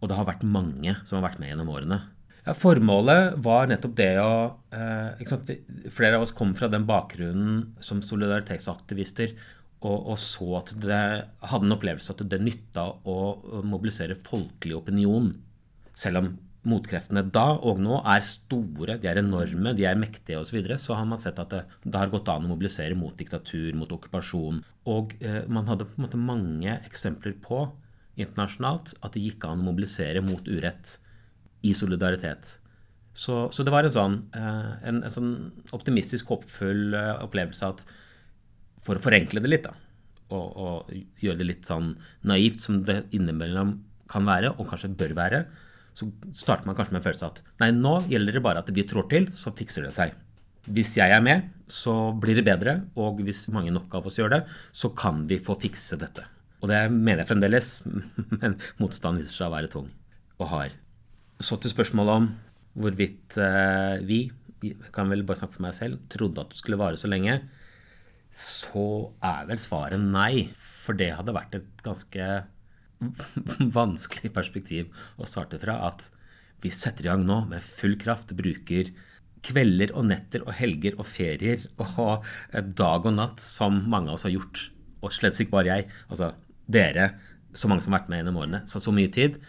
Og 0.00 0.08
det 0.08 0.16
har 0.16 0.26
vært 0.26 0.46
mange 0.46 0.96
som 1.04 1.18
har 1.18 1.30
vært 1.30 1.40
med 1.40 1.50
gjennom 1.50 1.70
årene. 1.70 2.00
Ja, 2.46 2.54
formålet 2.56 3.36
var 3.44 3.66
nettopp 3.68 3.96
det 3.96 4.14
å 4.22 4.32
Flere 5.90 6.16
av 6.16 6.22
oss 6.22 6.32
kom 6.32 6.54
fra 6.54 6.70
den 6.72 6.86
bakgrunnen 6.88 7.74
som 7.84 8.00
solidaritetsaktivister 8.02 9.34
og, 9.80 9.98
og, 10.12 10.16
så 10.20 10.46
at 10.58 10.74
det 10.82 11.00
hadde 11.50 11.66
en 11.66 11.76
opplevelse 11.76 12.12
at 12.12 12.22
det 12.28 12.40
nytta 12.44 12.84
å 13.08 13.16
mobilisere 13.64 14.18
folkelig 14.26 14.76
opinion. 14.76 15.30
Selv 15.96 16.20
om 16.20 16.30
motkreftene 16.68 17.22
da 17.32 17.46
og 17.56 17.80
nå 17.80 18.02
er 18.04 18.20
store, 18.24 18.98
de 19.00 19.08
er 19.08 19.22
enorme, 19.22 19.72
de 19.76 19.86
er 19.88 19.98
mektige 19.98 20.40
osv., 20.40 20.50
så, 20.50 20.56
videre, 20.58 20.76
så 20.82 20.96
har 20.98 21.06
man 21.08 21.22
sett 21.22 21.40
at 21.40 21.54
det, 21.54 21.62
det, 21.86 21.96
har 21.96 22.12
gått 22.12 22.28
an 22.28 22.44
å 22.44 22.52
mobilisere 22.52 22.98
mot 22.98 23.16
diktatur, 23.16 23.72
mot 23.78 23.92
okkupasjon. 23.96 24.60
Og 24.92 25.14
eh, 25.24 25.42
man 25.48 25.70
hadde 25.70 25.88
på 25.88 25.96
en 25.96 26.06
måte 26.06 26.20
mange 26.20 26.76
eksempler 26.88 27.38
på 27.40 27.64
internasjonalt 28.20 28.92
at 29.00 29.16
det 29.16 29.24
gikk 29.24 29.46
an 29.48 29.62
å 29.62 29.70
mobilisere 29.70 30.20
mot 30.24 30.44
urett 30.50 30.98
i 31.64 31.72
solidaritet. 31.76 32.58
Så, 33.16 33.46
så 33.52 33.64
det 33.64 33.72
var 33.72 33.88
en 33.88 33.96
sånn, 33.96 34.20
eh, 34.36 34.70
en, 34.88 35.00
en 35.00 35.14
sånn 35.14 35.32
optimistisk, 35.76 36.28
håpfull 36.30 36.92
eh, 36.96 37.16
opplevelse 37.24 37.72
at 37.72 37.84
for 38.86 38.98
å 38.98 39.04
forenkle 39.04 39.42
det 39.42 39.50
litt, 39.50 39.66
da, 39.66 39.74
og, 40.30 40.46
og, 40.62 40.92
gjøre 41.20 41.40
det 41.40 41.48
litt 41.48 41.68
sånn 41.68 41.94
naivt 42.26 42.62
som 42.62 42.80
det 42.86 43.02
innimellom 43.16 43.76
kan 44.10 44.26
være, 44.26 44.54
og 44.56 44.70
kanskje 44.70 44.92
bør 44.98 45.14
være, 45.18 45.44
så 45.96 46.06
starter 46.38 46.68
man 46.68 46.76
kanskje 46.78 46.94
med 46.94 47.00
en 47.00 47.06
følelse 47.08 47.26
av 47.26 47.32
at 47.34 47.62
nei, 47.62 47.70
nå 47.76 47.94
gjelder 48.10 48.38
det 48.38 48.44
bare 48.44 48.62
at 48.62 48.70
vi 48.74 48.86
trår 48.86 49.08
til, 49.10 49.30
så 49.36 49.52
fikser 49.56 49.86
det 49.86 49.94
seg. 49.96 50.14
Hvis 50.70 50.94
jeg 50.98 51.12
er 51.12 51.22
med, 51.24 51.48
så 51.70 52.12
blir 52.20 52.38
det 52.38 52.46
bedre, 52.46 52.76
og 53.00 53.22
hvis 53.26 53.48
mange 53.54 53.72
nok 53.74 53.92
av 53.98 54.06
oss 54.06 54.18
gjør 54.20 54.34
det, 54.36 54.42
så 54.76 54.92
kan 54.96 55.24
vi 55.30 55.40
få 55.42 55.56
fikse 55.60 55.98
dette. 56.00 56.26
Og 56.60 56.68
det 56.70 56.82
mener 56.92 57.22
jeg 57.22 57.30
fremdeles, 57.32 57.72
men 58.40 58.58
motstanden 58.80 59.24
viser 59.24 59.40
seg 59.40 59.48
å 59.48 59.56
være 59.56 59.72
tung 59.72 59.88
og 60.40 60.46
hard. 60.52 60.76
Så 61.40 61.56
til 61.60 61.72
spørsmålet 61.72 62.20
om 62.20 62.28
hvorvidt 62.80 63.38
eh, 63.40 63.96
vi, 64.06 64.20
jeg 64.62 64.92
kan 64.94 65.10
vel 65.10 65.24
bare 65.26 65.40
snakke 65.40 65.56
for 65.56 65.64
meg 65.64 65.76
selv, 65.76 66.02
trodde 66.12 66.44
at 66.44 66.52
det 66.52 66.60
skulle 66.60 66.78
vare 66.80 67.00
så 67.00 67.10
lenge, 67.10 67.40
så 68.34 69.10
er 69.24 69.46
vel 69.50 69.60
svaret 69.62 70.00
nei. 70.00 70.50
For 70.56 70.96
det 70.96 71.12
hadde 71.18 71.36
vært 71.36 71.58
et 71.58 71.84
ganske 71.84 72.30
vanskelig 73.80 74.32
perspektiv 74.34 74.90
å 75.20 75.28
starte 75.28 75.60
fra. 75.62 75.78
At 75.90 76.08
vi 76.64 76.72
setter 76.74 77.06
i 77.06 77.10
gang 77.12 77.24
nå 77.26 77.42
med 77.50 77.64
full 77.64 77.96
kraft, 78.00 78.34
bruker 78.36 78.92
kvelder 79.46 79.94
og 79.96 80.04
netter 80.10 80.44
og 80.44 80.52
helger 80.58 80.98
og 81.00 81.06
ferier 81.08 81.62
og 81.80 82.26
dag 82.76 83.08
og 83.08 83.16
natt, 83.16 83.40
som 83.40 83.82
mange 83.88 84.12
av 84.12 84.18
oss 84.18 84.26
har 84.28 84.34
gjort. 84.34 84.66
Og 85.00 85.14
slett 85.16 85.38
ikke 85.40 85.56
bare 85.56 85.72
jeg. 85.72 85.88
Altså 86.12 86.34
dere, 86.70 87.14
så 87.56 87.70
mange 87.70 87.84
som 87.84 87.94
har 87.94 88.02
vært 88.02 88.12
med 88.12 88.20
gjennom 88.20 88.40
årene, 88.42 88.62
Så 88.68 88.80
så 88.80 88.92
mye 88.92 89.10
tid. 89.10 89.40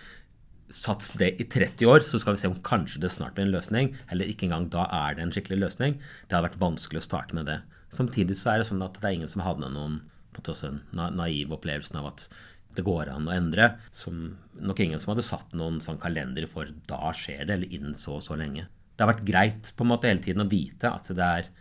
Sats 0.72 1.12
det 1.20 1.36
i 1.42 1.44
30 1.44 1.86
år, 1.86 2.00
så 2.08 2.18
skal 2.20 2.38
vi 2.38 2.40
se 2.40 2.48
om 2.48 2.62
kanskje 2.64 3.02
det 3.04 3.12
snart 3.12 3.36
blir 3.36 3.46
en 3.46 3.56
løsning. 3.56 3.92
Eller 4.10 4.32
ikke 4.32 4.48
engang 4.48 4.70
da 4.72 4.88
er 4.88 5.16
det 5.16 5.26
en 5.26 5.34
skikkelig 5.36 5.60
løsning. 5.60 6.00
Det 6.28 6.38
hadde 6.38 6.48
vært 6.48 6.64
vanskelig 6.64 7.04
å 7.04 7.10
starte 7.10 7.36
med 7.36 7.52
det. 7.52 7.60
Samtidig 7.92 8.38
så 8.40 8.54
er 8.54 8.62
det 8.62 8.70
sånn 8.70 8.84
at 8.86 8.98
det 9.00 9.08
er 9.08 9.20
ingen 9.20 9.32
som 9.32 9.44
havner 9.46 9.72
noen 9.74 10.00
på 10.32 10.44
tross 10.46 10.64
av 10.64 10.78
den 10.78 11.18
naive 11.20 11.58
opplevelsen 11.58 12.00
av 12.00 12.14
at 12.14 12.28
det 12.76 12.86
går 12.88 13.10
an 13.12 13.28
å 13.28 13.36
endre. 13.36 13.74
Som 13.92 14.38
nok 14.56 14.80
ingen 14.84 15.02
som 15.02 15.14
hadde 15.14 15.28
satt 15.28 15.56
noen 15.58 15.82
sånn 15.84 16.00
kalender 16.02 16.48
for 16.52 16.72
da 16.88 17.12
skjer 17.16 17.44
det, 17.46 17.58
eller 17.58 17.76
innen 17.76 17.98
så 18.00 18.18
og 18.20 18.26
så 18.26 18.38
lenge. 18.40 18.68
Det 18.96 19.04
har 19.04 19.12
vært 19.12 19.28
greit 19.28 19.74
på 19.76 19.86
en 19.86 19.92
måte 19.92 20.08
hele 20.12 20.24
tiden 20.24 20.46
å 20.46 20.52
vite 20.52 20.92
at 20.92 21.12
det 21.12 21.28
er 21.42 21.52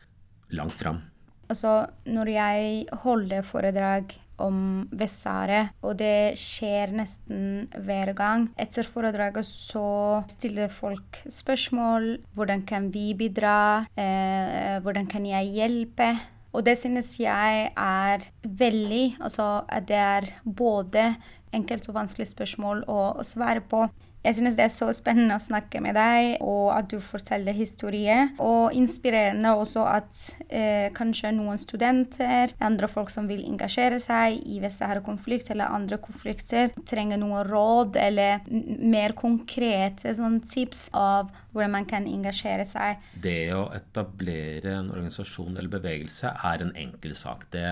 langt 0.55 0.77
fram. 0.79 1.03
Altså, 1.51 1.91
når 2.07 2.31
jeg 2.31 2.85
holder 3.03 3.47
foredrag 3.47 4.15
om 4.41 4.89
Vest-Sahara, 4.97 5.63
og 5.85 5.99
det 6.01 6.39
skjer 6.41 6.95
nesten 6.97 7.69
hver 7.85 8.13
gang. 8.19 8.49
Etter 8.61 8.89
foredraget 8.89 9.47
så 9.47 10.23
stiller 10.31 10.73
folk 10.73 11.21
spørsmål. 11.31 12.13
Hvordan 12.37 12.67
kan 12.69 12.91
vi 12.95 13.13
bidra? 13.19 13.87
Eh, 13.95 14.81
hvordan 14.83 15.09
kan 15.11 15.27
jeg 15.29 15.55
hjelpe? 15.55 16.13
Og 16.53 16.65
det 16.67 16.77
synes 16.81 17.13
jeg 17.21 17.69
er 17.77 18.25
veldig 18.43 19.17
Altså 19.21 19.63
at 19.69 19.87
det 19.87 19.97
er 19.97 20.27
både 20.45 21.15
enkelt 21.55 21.89
og 21.89 21.95
vanskelig 21.95 22.29
spørsmål 22.31 22.85
å, 22.91 23.01
å 23.21 23.27
svare 23.27 23.63
på. 23.63 23.85
Jeg 24.21 24.37
synes 24.37 24.57
det 24.59 24.67
er 24.67 24.73
så 24.73 24.91
spennende 24.93 25.37
å 25.39 25.41
snakke 25.41 25.81
med 25.81 25.97
deg, 25.97 26.43
og 26.45 26.75
at 26.75 26.91
du 26.93 26.99
forteller 27.01 27.57
historie. 27.57 28.17
Og 28.45 28.75
inspirerende 28.77 29.55
også 29.57 29.87
at 29.89 30.19
eh, 30.53 30.91
kanskje 30.97 31.33
noen 31.33 31.61
studenter, 31.61 32.53
andre 32.61 32.89
folk 32.91 33.09
som 33.13 33.31
vil 33.31 33.47
engasjere 33.49 33.97
seg 34.03 34.43
i 34.45 34.59
Vest-Sahara-konflikt 34.61 35.49
eller 35.55 35.73
andre 35.73 35.97
konflikter, 36.05 36.75
trenger 36.89 37.21
noen 37.23 37.49
råd 37.49 37.97
eller 38.01 38.45
mer 38.51 39.17
konkrete 39.17 40.13
sånn, 40.17 40.43
tips 40.45 40.91
av 40.93 41.31
hvordan 41.55 41.79
man 41.79 41.89
kan 41.89 42.05
engasjere 42.09 42.67
seg. 42.69 43.01
Det 43.25 43.55
å 43.57 43.71
etablere 43.73 44.77
en 44.83 44.93
organisasjon 44.93 45.57
eller 45.57 45.73
bevegelse 45.73 46.35
er 46.53 46.67
en 46.67 46.77
enkel 46.77 47.17
sak. 47.17 47.49
Det 47.57 47.71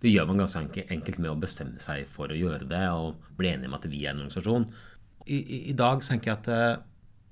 det 0.00 0.08
gjør 0.14 0.30
man 0.30 0.40
ganske 0.40 0.86
enkelt 0.88 1.18
med 1.20 1.28
å 1.28 1.36
bestemme 1.36 1.80
seg 1.82 2.06
for 2.08 2.32
å 2.32 2.36
gjøre 2.36 2.64
det 2.70 2.86
og 2.96 3.18
bli 3.36 3.50
enige 3.50 3.68
om 3.68 3.76
at 3.76 3.84
vi 3.92 3.98
er 4.06 4.14
en 4.14 4.22
organisasjon 4.22 4.64
i, 5.26 5.40
i, 5.70 5.74
dag 5.76 6.02
tenker 6.04 6.32
jeg 6.32 6.38
at 6.38 6.48
uh, 6.50 6.86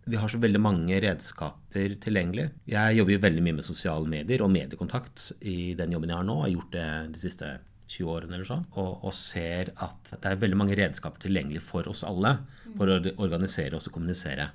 vi 0.09 0.19
har 0.21 0.31
så 0.33 0.41
veldig 0.41 0.61
mange 0.61 1.01
redskaper 1.05 1.97
tilgjengelig. 2.03 2.49
Jeg 2.69 2.99
jobber 2.99 3.15
jo 3.15 3.25
veldig 3.25 3.45
mye 3.45 3.57
med 3.59 3.67
sosiale 3.67 4.09
medier 4.09 4.45
og 4.45 4.53
mediekontakt 4.53 5.31
i 5.41 5.75
den 5.79 5.93
jobben 5.93 6.13
jeg 6.13 6.21
har 6.21 6.29
nå. 6.29 6.39
Jeg 6.39 6.47
har 6.47 6.55
gjort 6.57 6.77
det 6.77 6.87
de 7.17 7.23
siste 7.23 7.51
20 7.89 8.13
årene 8.13 8.37
eller 8.37 8.49
så, 8.49 8.59
og, 8.77 9.05
og 9.09 9.15
ser 9.17 9.73
at 9.85 10.13
det 10.15 10.31
er 10.31 10.41
veldig 10.41 10.61
mange 10.61 10.77
redskaper 10.77 11.25
tilgjengelig 11.25 11.63
for 11.65 11.89
oss 11.89 12.05
alle 12.05 12.35
for 12.77 12.91
å 12.93 12.99
organisere 13.17 13.79
oss 13.79 13.89
og 13.89 13.97
kommunisere. 13.97 14.51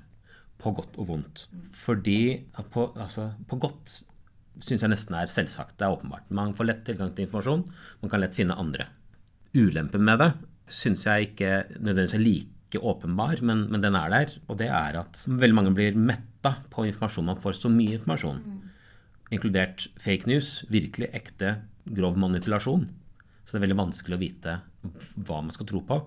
På 0.62 0.70
godt 0.74 0.98
og 1.02 1.08
vondt. 1.10 1.46
Fordi 1.74 2.44
på, 2.70 2.88
altså, 2.94 3.32
på 3.50 3.58
godt 3.62 4.00
syns 4.62 4.84
jeg 4.84 4.90
nesten 4.92 5.16
er 5.18 5.30
selvsagt. 5.30 5.76
Det 5.78 5.86
er 5.86 5.94
åpenbart. 5.96 6.30
Man 6.34 6.54
får 6.54 6.68
lett 6.68 6.84
tilgang 6.86 7.10
til 7.14 7.26
informasjon. 7.26 7.64
Man 8.02 8.12
kan 8.12 8.22
lett 8.22 8.36
finne 8.38 8.58
andre. 8.58 8.86
Ulempen 9.54 10.06
med 10.06 10.22
det 10.22 10.30
syns 10.70 11.04
jeg 11.06 11.32
ikke 11.32 11.50
nødvendigvis 11.76 12.16
er 12.16 12.22
like 12.22 12.52
ikke 12.74 12.90
åpenbar, 12.90 13.40
men, 13.46 13.66
men, 13.70 13.82
den 13.84 13.96
er 13.98 14.10
der. 14.12 14.34
Og 14.48 14.58
det 14.60 14.68
er 14.68 14.98
at 15.00 15.22
veldig 15.28 15.56
mange 15.56 15.74
blir 15.76 15.96
metta 15.96 16.56
på 16.74 16.86
informasjon. 16.88 17.30
Man 17.30 17.40
får 17.40 17.60
så 17.60 17.70
mye 17.72 17.96
informasjon. 17.98 18.42
Inkludert 19.34 19.86
fake 20.02 20.28
news. 20.30 20.58
Virkelig 20.72 21.12
ekte, 21.16 21.56
grov 21.96 22.18
manipulasjon. 22.20 22.88
Så 23.44 23.54
det 23.54 23.60
er 23.60 23.66
veldig 23.68 23.80
vanskelig 23.82 24.18
å 24.18 24.22
vite 24.22 24.58
hva 25.14 25.40
man 25.40 25.54
skal 25.54 25.68
tro 25.70 25.80
på. 25.86 26.02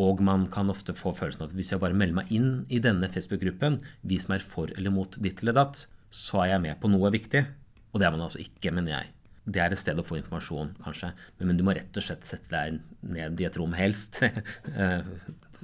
Og 0.00 0.20
man 0.24 0.46
kan 0.50 0.70
ofte 0.72 0.94
få 0.96 1.12
følelsen 1.16 1.44
av 1.44 1.50
at 1.50 1.56
hvis 1.58 1.72
jeg 1.74 1.82
bare 1.82 1.96
melder 1.98 2.22
meg 2.22 2.34
inn 2.34 2.50
i 2.72 2.80
denne 2.82 3.10
Facebook-gruppen, 3.10 3.80
vi 4.06 4.20
som 4.22 4.36
er 4.36 4.44
for 4.44 4.70
eller 4.76 4.94
mot 4.94 5.18
ditt 5.20 5.42
eller 5.42 5.58
datt, 5.58 5.84
så 6.10 6.44
er 6.44 6.54
jeg 6.54 6.64
med 6.66 6.78
på 6.80 6.90
noe 6.90 7.10
viktig. 7.12 7.42
Og 7.90 8.00
det 8.00 8.06
er 8.06 8.14
man 8.14 8.24
altså 8.26 8.40
ikke, 8.42 8.72
mener 8.74 8.94
jeg. 8.94 9.10
Det 9.50 9.62
er 9.62 9.74
et 9.74 9.80
sted 9.80 9.98
å 9.98 10.04
få 10.06 10.20
informasjon, 10.20 10.74
kanskje, 10.84 11.10
men 11.40 11.58
du 11.58 11.64
må 11.66 11.74
rett 11.74 11.96
og 11.96 12.04
slett 12.04 12.26
sette 12.28 12.52
deg 12.52 12.78
ned 13.02 13.40
i 13.40 13.46
et 13.48 13.56
rom, 13.58 13.72
helst, 13.74 14.20
eh, 14.26 15.00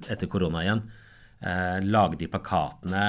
etter 0.05 0.31
korona 0.31 0.63
igjen. 0.65 0.85
Eh, 1.37 1.79
lage 1.85 2.17
de 2.17 2.29
plakatene, 2.33 3.03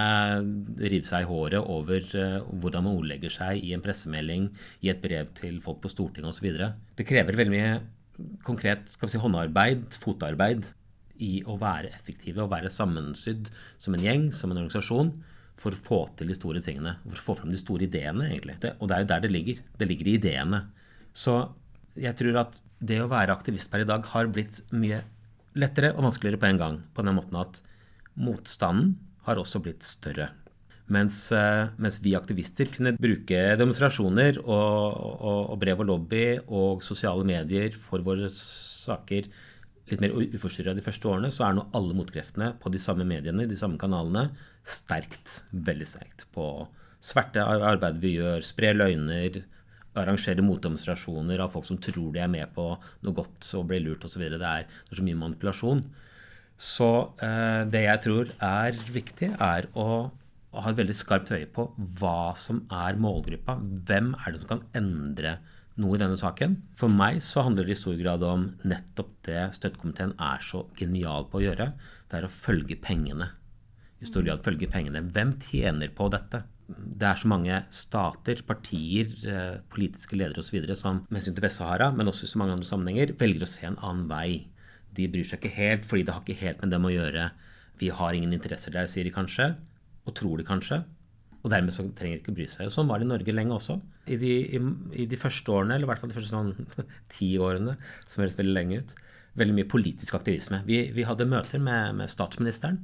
rive 0.84 1.08
seg 1.08 1.24
i 1.24 1.30
håret 1.30 1.62
over 1.64 2.04
eh, 2.20 2.40
hvordan 2.60 2.84
man 2.84 2.98
ordlegger 3.00 3.32
seg 3.32 3.64
i 3.64 3.72
en 3.76 3.84
pressemelding, 3.84 4.50
i 4.84 4.92
et 4.92 5.00
brev 5.04 5.32
til 5.38 5.62
folk 5.64 5.80
på 5.84 5.92
Stortinget 5.94 6.34
osv. 6.34 6.50
Det 6.98 7.08
krever 7.08 7.40
veldig 7.40 7.56
mye 7.56 7.78
konkret 8.46 8.90
skal 8.90 9.08
vi 9.08 9.16
si, 9.16 9.22
håndarbeid, 9.22 9.98
fotarbeid, 10.02 10.72
i 11.24 11.40
å 11.50 11.56
være 11.58 11.90
effektive 11.96 12.44
og 12.44 12.52
være 12.52 12.70
sammensydd 12.70 13.48
som 13.82 13.96
en 13.96 14.04
gjeng, 14.04 14.28
som 14.36 14.52
en 14.52 14.60
organisasjon, 14.62 15.16
for 15.58 15.74
å 15.74 15.80
få 15.88 16.02
til 16.20 16.30
de 16.30 16.36
store 16.38 16.62
tingene. 16.62 16.98
For 17.08 17.18
å 17.18 17.26
få 17.32 17.36
fram 17.40 17.54
de 17.54 17.58
store 17.58 17.88
ideene, 17.88 18.28
egentlig. 18.30 18.60
Det, 18.62 18.76
og 18.78 18.90
det 18.90 18.98
er 18.98 19.02
jo 19.02 19.10
der 19.10 19.24
det 19.24 19.32
ligger. 19.34 19.64
Det 19.80 19.88
ligger 19.90 20.10
i 20.10 20.18
ideene. 20.20 20.60
Så 21.18 21.40
jeg 21.98 22.14
tror 22.20 22.44
at 22.44 22.60
det 22.78 23.00
å 23.02 23.10
være 23.10 23.34
aktivist 23.34 23.72
per 23.72 23.82
i 23.82 23.90
dag 23.90 24.06
har 24.12 24.30
blitt 24.30 24.62
mye 24.70 25.02
lettere 25.60 25.94
og 25.96 26.06
vanskeligere 26.08 26.42
på 26.42 26.50
en 26.50 26.62
gang. 26.62 26.82
På 26.94 27.06
den 27.06 27.18
måten 27.18 27.40
at 27.40 27.62
motstanden 28.18 28.96
har 29.28 29.40
også 29.42 29.62
blitt 29.64 29.86
større. 29.86 30.32
Mens, 30.88 31.20
eh, 31.36 31.68
mens 31.76 32.00
vi 32.00 32.16
aktivister 32.16 32.70
kunne 32.72 32.96
bruke 32.96 33.42
demonstrasjoner 33.60 34.40
og, 34.40 34.48
og, 34.56 35.42
og, 35.52 35.58
brev 35.60 35.84
og 35.84 35.90
lobby 35.90 36.24
og 36.48 36.84
sosiale 36.86 37.28
medier 37.28 37.76
for 37.76 38.06
våre 38.06 38.30
saker 38.32 39.28
litt 39.88 40.04
mer 40.04 40.16
uforstyrra 40.16 40.76
de 40.76 40.84
første 40.84 41.08
årene, 41.08 41.32
så 41.32 41.46
er 41.48 41.58
nå 41.58 41.68
alle 41.76 41.96
motkreftene 41.96 42.54
på 42.62 42.72
de 42.72 42.80
samme 42.80 43.06
mediene, 43.08 43.48
de 43.48 43.60
samme 43.60 43.80
kanalene, 43.80 44.30
sterkt, 44.68 45.42
veldig 45.52 45.88
sterkt 45.88 46.26
på 46.36 46.48
sverte 47.04 47.44
arbeidet 47.44 48.02
vi 48.04 48.18
gjør, 48.18 48.44
spre 48.46 48.74
løgner, 48.76 49.42
arrangere 50.02 50.44
motdemonstrasjoner 50.46 51.42
av 51.44 51.54
folk 51.54 51.68
som 51.68 51.80
tror 51.82 52.12
de 52.16 52.22
er 52.24 52.32
med 52.32 52.52
på 52.56 52.70
noe 52.76 53.18
godt 53.18 53.48
og 53.58 53.68
blir 53.70 53.84
lurt 53.84 54.06
osv. 54.08 54.24
Det, 54.24 54.38
er, 54.38 54.68
det 54.68 54.96
er 54.96 55.02
så 55.02 55.06
mye 55.06 55.20
manipulasjon. 55.24 55.84
Så 56.58 56.90
eh, 57.22 57.64
det 57.70 57.84
jeg 57.86 58.04
tror 58.06 58.32
er 58.44 58.80
viktig, 58.90 59.30
er 59.38 59.70
å, 59.78 59.88
å, 60.10 60.64
ha 60.64 60.72
et 60.72 60.80
veldig 60.80 60.96
skarpt 60.98 61.32
øye 61.36 61.46
på 61.54 61.70
hva 62.00 62.34
som 62.40 62.64
er 62.74 62.98
målgruppa. 62.98 63.60
Hvem 63.62 64.16
er 64.18 64.34
det 64.34 64.42
som 64.42 64.52
kan 64.56 64.66
endre 64.78 65.38
noe 65.78 65.94
i 65.98 66.02
denne 66.02 66.18
saken? 66.18 66.58
For 66.80 66.90
meg 66.90 67.22
så 67.26 67.46
handler 67.46 67.70
det 67.70 67.78
i 67.78 67.82
stor 67.84 67.98
grad 68.02 68.26
om 68.26 68.50
nettopp 68.66 69.14
det 69.30 69.44
støttekomiteen 69.60 70.16
er 70.18 70.42
så 70.46 70.66
genial 70.80 71.30
på 71.30 71.42
å 71.42 71.46
gjøre. 71.46 71.72
Det 72.10 72.20
er 72.20 72.26
å 72.26 72.34
følge 72.34 72.80
pengene. 72.82 73.32
I 74.02 74.10
stor 74.10 74.26
grad 74.26 74.42
følge 74.46 74.70
pengene. 74.70 75.06
Hvem 75.14 75.38
tjener 75.42 75.94
på 75.94 76.10
dette? 76.14 76.42
Det 76.68 77.08
er 77.08 77.20
så 77.22 77.30
mange 77.32 77.62
stater, 77.72 78.42
partier, 78.48 79.12
eh, 79.28 79.60
politiske 79.72 80.18
ledere 80.20 80.44
osv. 80.44 80.76
som 80.76 81.06
med 81.08 81.22
hensyn 81.22 81.36
til 81.38 81.46
Vest-Sahara, 81.46 81.94
men 81.96 82.08
også 82.12 82.28
i 82.28 82.32
så 82.34 82.42
mange 82.42 82.58
andre 82.58 82.68
sammenhenger, 82.68 83.16
velger 83.20 83.46
å 83.46 83.48
se 83.48 83.66
en 83.68 83.80
annen 83.80 84.08
vei. 84.12 84.48
De 84.94 85.08
bryr 85.08 85.24
seg 85.24 85.40
ikke 85.40 85.56
helt, 85.56 85.88
fordi 85.88 86.04
det 86.04 86.14
har 86.14 86.26
ikke 86.26 86.42
helt 86.42 86.62
med 86.62 86.72
dem 86.76 86.88
å 86.90 86.92
gjøre. 86.92 87.32
Vi 87.80 87.90
har 87.90 88.14
ingen 88.14 88.34
interesser 88.34 88.74
der, 88.76 88.88
sier 88.92 89.08
de 89.08 89.16
kanskje. 89.16 89.56
og 90.08 90.16
tror 90.16 90.38
de 90.40 90.44
kanskje. 90.48 90.86
Og 91.44 91.52
dermed 91.52 91.74
så 91.76 91.84
trenger 91.92 92.16
de 92.16 92.22
ikke 92.22 92.36
bry 92.38 92.46
seg. 92.48 92.70
Og 92.70 92.72
sånn 92.72 92.88
var 92.88 93.02
det 93.02 93.08
i 93.08 93.10
Norge 93.10 93.34
lenge 93.36 93.56
også. 93.58 93.76
I 94.08 94.16
de, 94.16 94.32
i, 94.56 94.60
i 95.04 95.06
de 95.06 95.20
første 95.20 95.52
årene, 95.52 95.76
eller 95.76 95.84
i 95.84 95.90
hvert 95.92 96.00
fall 96.00 96.12
de 96.14 96.16
første 96.16 96.32
sånn 96.32 96.88
ti 97.14 97.34
årene, 97.44 97.76
som 98.08 98.24
høres 98.24 98.38
veldig 98.40 98.56
lenge 98.56 98.80
ut, 98.80 98.94
veldig 99.40 99.58
mye 99.58 99.70
politisk 99.70 100.16
aktivisme. 100.16 100.62
Vi, 100.68 100.80
vi 100.96 101.06
hadde 101.08 101.28
møter 101.30 101.60
med, 101.60 101.98
med, 102.00 102.12
statsministeren. 102.12 102.82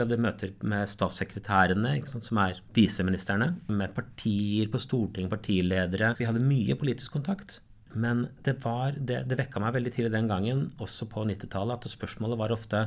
Vi 0.00 0.06
hadde 0.06 0.16
møter 0.24 0.52
med 0.64 0.88
statssekretærene, 0.88 1.90
sant, 2.08 2.24
som 2.24 2.38
er 2.40 2.62
viseministrene. 2.72 3.50
Med 3.68 3.92
partier 3.92 4.70
på 4.72 4.78
Stortinget, 4.80 5.28
partiledere. 5.28 6.14
Vi 6.16 6.24
hadde 6.24 6.40
mye 6.40 6.72
politisk 6.80 7.12
kontakt. 7.18 7.58
Men 7.92 8.22
det, 8.46 8.54
var, 8.62 8.94
det, 8.96 9.18
det 9.28 9.36
vekka 9.36 9.60
meg 9.60 9.74
veldig 9.74 9.90
tidlig 9.92 10.14
den 10.14 10.30
gangen, 10.30 10.62
også 10.80 11.04
på 11.12 11.26
90-tallet, 11.28 11.76
at 11.76 11.92
spørsmålet 11.92 12.40
var 12.40 12.54
ofte 12.54 12.80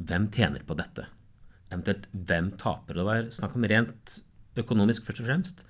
hvem 0.00 0.30
tjener 0.32 0.64
på 0.64 0.78
dette? 0.78 1.04
Eventuelt 1.68 2.06
hvem 2.14 2.48
taper? 2.62 2.96
Det 2.96 3.04
var 3.10 3.28
snakk 3.36 3.58
om 3.58 3.66
rent 3.68 4.14
økonomisk, 4.62 5.04
først 5.04 5.20
og 5.20 5.28
fremst. 5.28 5.60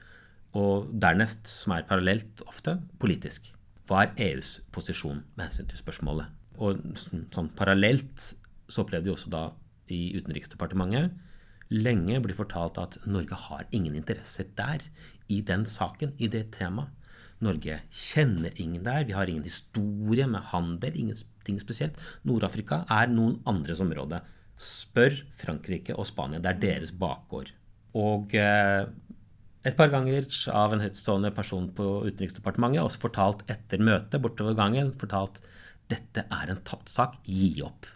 Og 0.55 0.93
dernest, 1.03 1.50
som 1.50 1.75
er 1.75 1.89
parallelt 1.89 2.45
ofte, 2.47 2.77
politisk. 3.03 3.49
Hva 3.91 4.05
er 4.05 4.15
EUs 4.29 4.61
posisjon 4.71 5.25
med 5.35 5.49
hensyn 5.49 5.67
til 5.73 5.83
spørsmålet? 5.83 6.31
Og 6.62 6.79
sånn 7.35 7.50
parallelt 7.59 8.31
så 8.71 8.85
opplevde 8.85 9.11
vi 9.11 9.17
også 9.17 9.35
da 9.35 9.49
i 9.93 10.13
Utenriksdepartementet 10.19 11.19
lenge 11.71 12.19
blir 12.23 12.35
fortalt 12.35 12.79
at 12.83 12.97
Norge 13.07 13.37
har 13.47 13.69
ingen 13.71 13.95
interesser 13.95 14.49
der, 14.59 14.83
i 15.31 15.41
den 15.47 15.67
saken, 15.71 16.17
i 16.19 16.27
det 16.31 16.49
temaet. 16.57 16.91
Norge 17.41 17.79
kjenner 17.89 18.53
ingen 18.61 18.83
der. 18.85 19.07
Vi 19.09 19.15
har 19.17 19.31
ingen 19.31 19.47
historie 19.47 20.27
med 20.29 20.51
handel, 20.51 20.97
ingenting 20.99 21.61
spesielt. 21.63 21.97
Nord-Afrika 22.29 22.83
er 22.91 23.09
noen 23.09 23.39
andres 23.49 23.81
område. 23.81 24.19
Spør 24.61 25.23
Frankrike 25.41 25.97
og 25.97 26.05
Spania. 26.11 26.43
Det 26.43 26.51
er 26.51 26.61
deres 26.67 26.93
bakgård. 26.93 27.55
Og 27.97 28.35
eh, 28.37 28.91
et 29.65 29.79
par 29.79 29.89
ganger 29.93 30.29
av 30.53 30.75
en 30.75 30.85
høytstående 30.85 31.33
person 31.37 31.71
på 31.77 31.87
Utenriksdepartementet, 32.11 32.83
også 32.85 33.07
fortalt 33.07 33.47
etter 33.51 33.81
møtet 33.81 34.21
bortover 34.21 34.59
gangen, 34.59 34.93
fortalt 35.01 35.41
dette 35.91 36.27
er 36.29 36.53
en 36.53 36.61
tapt 36.67 36.93
sak. 36.93 37.17
Gi 37.25 37.55
opp. 37.65 37.89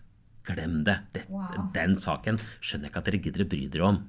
Glem 0.44 0.82
det. 0.84 0.98
det 1.14 1.24
wow. 1.32 1.70
Den 1.74 1.96
saken 1.96 2.38
skjønner 2.60 2.88
jeg 2.88 2.92
ikke 2.92 3.02
at 3.02 3.08
dere 3.08 3.22
gidder 3.24 3.44
å 3.44 3.48
bry 3.48 3.62
dere 3.72 3.88
om. 3.88 4.00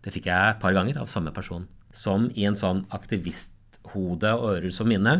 Det 0.00 0.14
fikk 0.14 0.30
jeg 0.30 0.54
et 0.54 0.62
par 0.62 0.74
ganger 0.76 1.00
av 1.00 1.10
samme 1.12 1.32
person. 1.36 1.66
Som 1.92 2.28
i 2.38 2.46
en 2.48 2.58
sånn 2.58 2.84
aktivist 2.94 3.80
hode 3.92 4.30
og 4.38 4.46
ører 4.54 4.74
som 4.74 4.88
minne, 4.90 5.16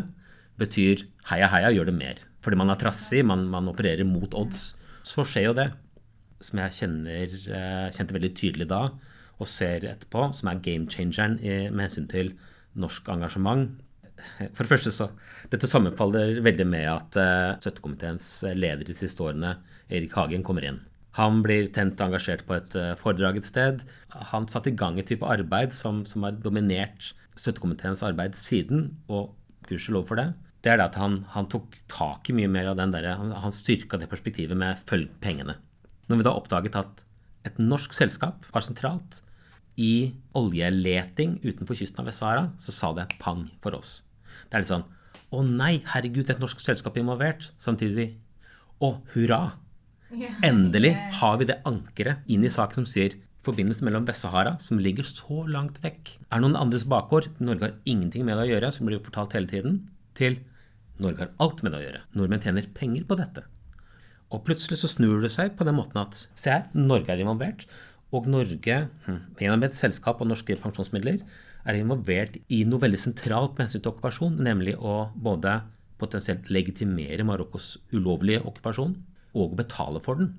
betyr 0.61 1.05
heia, 1.31 1.49
heia, 1.51 1.71
gjør 1.73 1.89
det 1.91 1.97
mer. 1.97 2.21
Fordi 2.41 2.57
man 2.57 2.71
er 2.71 2.79
trassig, 2.79 3.23
man, 3.27 3.45
man 3.51 3.69
opererer 3.71 4.07
mot 4.07 4.33
odds. 4.37 4.71
Så 5.07 5.25
skjer 5.27 5.49
jo 5.49 5.57
det, 5.57 5.67
som 6.41 6.61
jeg 6.61 6.77
kjenner, 6.79 7.35
eh, 7.57 7.87
kjente 7.93 8.15
veldig 8.15 8.31
tydelig 8.37 8.67
da, 8.71 8.85
og 9.41 9.49
ser 9.49 9.85
etterpå, 9.89 10.27
som 10.37 10.49
er 10.51 10.61
game 10.63 10.89
changeren 10.89 11.39
med 11.41 11.87
hensyn 11.87 12.09
til 12.09 12.35
norsk 12.77 13.09
engasjement. 13.11 13.71
For 14.53 14.63
det 14.63 14.69
første 14.69 14.93
så, 14.93 15.09
Dette 15.51 15.69
sammenfaller 15.69 16.39
veldig 16.45 16.67
med 16.69 16.85
at 16.85 17.17
uh, 17.17 17.57
støttekomiteens 17.57 18.27
leder 18.53 18.85
de 18.85 18.93
siste 18.95 19.23
årene, 19.25 19.55
Erik 19.91 20.15
Hagen, 20.17 20.45
kommer 20.47 20.65
inn. 20.65 20.79
Han 21.19 21.41
blir 21.43 21.67
tent 21.75 21.99
engasjert 21.99 22.45
på 22.47 22.55
et 22.55 22.75
uh, 22.79 22.93
foredrag 22.99 23.41
et 23.41 23.47
sted. 23.47 23.81
Han 24.31 24.47
satte 24.47 24.71
i 24.71 24.77
gang 24.79 24.99
et 24.99 25.09
type 25.11 25.27
arbeid 25.27 25.75
som, 25.75 26.05
som 26.07 26.23
har 26.23 26.39
dominert 26.39 27.11
støttekomiteens 27.39 28.03
arbeid 28.05 28.37
siden, 28.39 28.93
og 29.11 29.33
gudskjelov 29.67 30.07
for 30.07 30.19
det, 30.19 30.31
det 30.61 30.69
er 30.69 30.77
det 30.77 30.91
at 30.91 30.97
han, 31.01 31.21
han, 31.33 31.47
tok 31.49 31.73
tak 31.89 32.29
i 32.29 32.35
mye 32.37 32.49
mer 32.51 32.69
av 32.71 32.77
den 32.77 32.93
der, 32.93 33.07
han, 33.17 33.33
han 33.33 33.53
styrka 33.55 33.97
det 33.97 34.09
perspektivet 34.11 34.57
med 34.57 34.77
'følg 34.85 35.09
pengene'. 35.23 35.57
Når 36.07 36.19
vi 36.19 36.27
da 36.27 36.35
oppdaget 36.37 36.77
at 36.77 37.03
et 37.49 37.57
norsk 37.57 37.93
selskap 37.97 38.45
var 38.53 38.61
sentralt 38.61 39.21
i 39.79 40.13
oljeleting 40.37 41.39
utenfor 41.41 41.79
kysten 41.79 42.03
av 42.03 42.11
Vest-Sahara, 42.11 42.51
så 42.61 42.75
sa 42.75 42.91
det 42.93 43.07
pang 43.19 43.47
for 43.63 43.73
oss. 43.73 44.03
Det 44.49 44.59
er 44.59 44.63
litt 44.65 44.73
sånn 44.73 44.89
Å 45.31 45.41
nei, 45.47 45.79
herregud, 45.87 46.29
et 46.29 46.41
norsk 46.43 46.59
selskap 46.59 46.97
er 46.97 47.05
involvert. 47.05 47.51
Samtidig 47.63 48.17
Å, 48.83 48.99
hurra! 49.13 49.53
Endelig 50.43 50.95
har 51.21 51.37
vi 51.39 51.47
det 51.47 51.61
ankeret 51.67 52.27
inn 52.31 52.43
i 52.43 52.51
saken 52.51 52.81
som 52.81 52.89
sier 52.89 53.15
forbindelsen 53.45 53.87
mellom 53.87 54.05
Vest-Sahara, 54.05 54.57
som 54.61 54.79
ligger 54.81 55.07
så 55.07 55.43
langt 55.49 55.79
vekk, 55.81 56.13
er 56.29 56.43
noen 56.43 56.57
andres 56.59 56.85
bakgård. 56.89 57.31
Norge 57.41 57.67
har 57.67 57.77
ingenting 57.89 58.27
med 58.27 58.37
det 58.37 58.45
å 58.45 58.51
gjøre, 58.51 58.71
som 58.75 58.89
blir 58.89 59.01
fortalt 59.01 59.33
hele 59.37 59.49
tiden, 59.49 59.79
til 60.17 60.37
Norge 61.01 61.25
har 61.25 61.31
alt 61.41 61.63
med 61.63 61.73
det 61.73 61.79
å 61.79 61.85
gjøre. 61.85 62.03
Nordmenn 62.17 62.43
tjener 62.43 62.67
penger 62.75 63.07
på 63.09 63.17
dette. 63.17 63.45
Og 64.31 64.43
plutselig 64.45 64.77
så 64.79 64.91
snur 64.91 65.23
det 65.23 65.31
seg 65.33 65.55
på 65.57 65.65
den 65.67 65.79
måten 65.79 66.03
at 66.03 66.25
se 66.39 66.53
her, 66.53 66.67
Norge 66.77 67.09
er 67.11 67.23
involvert. 67.23 67.65
Og 68.13 68.27
Norge, 68.29 68.77
hm, 69.07 69.21
gjennom 69.39 69.65
et 69.65 69.77
selskap 69.77 70.21
og 70.21 70.29
norske 70.29 70.59
pensjonsmidler, 70.61 71.23
er 71.65 71.77
involvert 71.77 72.37
i 72.53 72.61
noe 72.67 72.81
veldig 72.83 72.99
sentralt 72.99 73.55
med 73.55 73.65
hensyn 73.65 73.81
til 73.81 73.93
okkupasjon, 73.93 74.37
nemlig 74.43 74.75
å 74.77 75.09
både 75.15 75.61
potensielt 76.01 76.49
legitimere 76.53 77.25
Marokkos 77.25 77.75
ulovlige 77.93 78.43
okkupasjon 78.45 78.95
og 79.33 79.51
å 79.51 79.59
betale 79.61 80.01
for 80.03 80.19
den. 80.21 80.33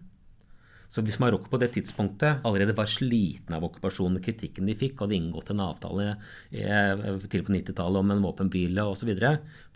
Så 0.92 1.00
hvis 1.00 1.16
Marokko 1.22 1.48
på 1.48 1.60
det 1.60 1.70
tidspunktet 1.72 2.44
allerede 2.44 2.74
var 2.76 2.90
sliten 2.90 3.54
av 3.56 3.64
okkupasjonen, 3.64 4.20
kritikken 4.24 4.68
de 4.68 4.74
fikk, 4.76 4.98
hadde 5.00 5.16
inngått 5.16 5.54
en 5.54 5.62
avtale 5.64 6.08
eh, 6.52 7.04
til 7.32 7.44
på 7.46 7.54
90-tallet 7.54 8.02
om 8.02 8.12
en 8.12 8.24
våpenhvile 8.26 8.84
osv., 8.90 9.14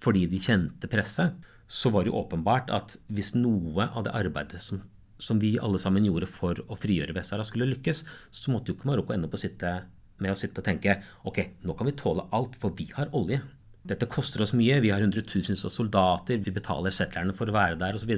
fordi 0.04 0.26
de 0.28 0.42
kjente 0.44 0.90
presset, 0.92 1.38
så 1.66 1.90
var 1.90 2.04
det 2.04 2.12
jo 2.12 2.20
åpenbart 2.20 2.68
at 2.74 2.98
hvis 3.08 3.32
noe 3.38 3.88
av 3.88 4.04
det 4.04 4.12
arbeidet 4.14 4.60
som, 4.62 4.82
som 5.16 5.40
vi 5.40 5.54
alle 5.56 5.80
sammen 5.80 6.04
gjorde 6.04 6.28
for 6.28 6.60
å 6.68 6.76
frigjøre 6.78 7.16
Vest-Sahara, 7.16 7.46
skulle 7.48 7.70
lykkes, 7.72 8.04
så 8.30 8.52
måtte 8.52 8.70
jo 8.70 8.76
ikke 8.76 8.90
Marokko 8.92 9.16
ende 9.16 9.32
på 9.32 9.40
å 9.40 9.44
sitte 9.46 9.72
med 10.20 10.32
å 10.32 10.38
sitte 10.38 10.62
og 10.62 10.68
tenke 10.68 10.98
ok, 11.28 11.40
nå 11.64 11.76
kan 11.76 11.88
vi 11.88 11.96
tåle 11.96 12.28
alt, 12.36 12.56
for 12.60 12.76
vi 12.76 12.90
har 12.96 13.08
olje. 13.16 13.40
Dette 13.86 14.08
koster 14.10 14.42
oss 14.44 14.54
mye, 14.56 14.80
vi 14.82 14.92
har 14.92 15.00
hundretusenvis 15.04 15.64
av 15.68 15.72
soldater, 15.72 16.40
vi 16.42 16.54
betaler 16.54 16.94
settlerne 16.94 17.34
for 17.36 17.48
å 17.48 17.56
være 17.56 17.80
der 17.80 17.98
osv. 17.98 18.14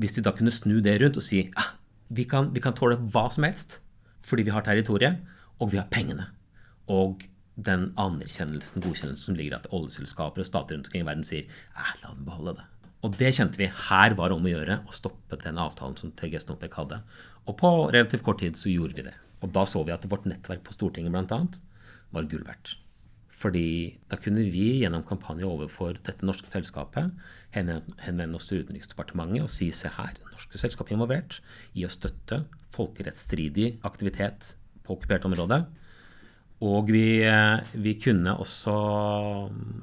Hvis 0.00 0.16
de 0.16 0.24
da 0.26 0.32
kunne 0.34 0.52
snu 0.54 0.80
det 0.82 0.96
rundt 1.02 1.18
og 1.20 1.24
si 1.24 1.46
ah, 1.60 1.74
vi 2.14 2.26
kan, 2.28 2.50
vi 2.54 2.62
kan 2.62 2.74
tåle 2.76 2.98
hva 3.12 3.28
som 3.32 3.46
helst 3.46 3.80
fordi 4.24 4.46
vi 4.46 4.52
har 4.54 4.64
territoriet, 4.64 5.18
og 5.60 5.68
vi 5.74 5.76
har 5.76 5.90
pengene. 5.92 6.30
Og 6.88 7.26
den 7.60 7.90
anerkjennelsen, 8.00 8.80
godkjennelsen 8.80 9.28
som 9.28 9.36
ligger 9.36 9.52
i 9.52 9.58
at 9.58 9.68
oljeselskaper 9.68 10.40
og 10.40 10.48
stater 10.48 10.78
rundt 10.78 10.88
omkring 10.88 11.04
i 11.04 11.08
verden 11.10 11.26
sier 11.28 11.44
eh, 11.44 11.90
la 12.00 12.14
dem 12.14 12.24
beholde 12.24 12.56
det. 12.56 12.64
Og 13.04 13.18
det 13.20 13.34
kjente 13.36 13.60
vi. 13.60 13.68
Her 13.68 14.16
var 14.16 14.32
det 14.32 14.38
om 14.38 14.48
å 14.48 14.54
gjøre 14.54 14.78
å 14.88 14.96
stoppe 14.96 15.36
den 15.42 15.60
avtalen 15.60 15.98
som 16.00 16.14
TG 16.16 16.38
Snopek 16.40 16.78
hadde. 16.80 17.02
Og 17.44 17.58
på 17.60 17.72
relativt 17.92 18.24
kort 18.24 18.40
tid 18.40 18.56
så 18.56 18.72
gjorde 18.72 18.96
vi 18.96 19.04
det. 19.10 19.14
Og 19.44 19.52
da 19.52 19.66
så 19.68 19.84
vi 19.84 19.92
at 19.92 20.08
vårt 20.08 20.24
nettverk 20.28 20.64
på 20.64 20.72
Stortinget 20.72 21.12
bl.a. 21.12 21.42
var 22.16 22.30
gull 22.30 22.46
verdt. 22.48 22.78
Fordi 23.34 23.98
da 24.10 24.18
kunne 24.20 24.44
vi 24.46 24.80
gjennom 24.82 25.04
kampanje 25.06 25.46
overfor 25.48 25.98
dette 26.06 26.26
norske 26.26 26.50
selskapet 26.52 27.10
henvende 27.54 28.38
oss 28.38 28.48
til 28.48 28.62
Utenriksdepartementet 28.62 29.44
og 29.44 29.50
si 29.52 29.70
se 29.74 29.90
her, 29.94 30.14
norske 30.30 30.58
selskap 30.58 30.90
er 30.90 30.96
involvert 30.96 31.40
i 31.74 31.86
å 31.86 31.92
støtte 31.92 32.44
folkerettsstridig 32.74 33.78
aktivitet 33.86 34.54
på 34.84 34.96
okkupert 34.96 35.26
område. 35.28 35.64
Og 36.64 36.90
vi, 36.94 37.22
eh, 37.26 37.60
vi, 37.74 37.96
kunne 38.00 38.36
også 38.40 38.74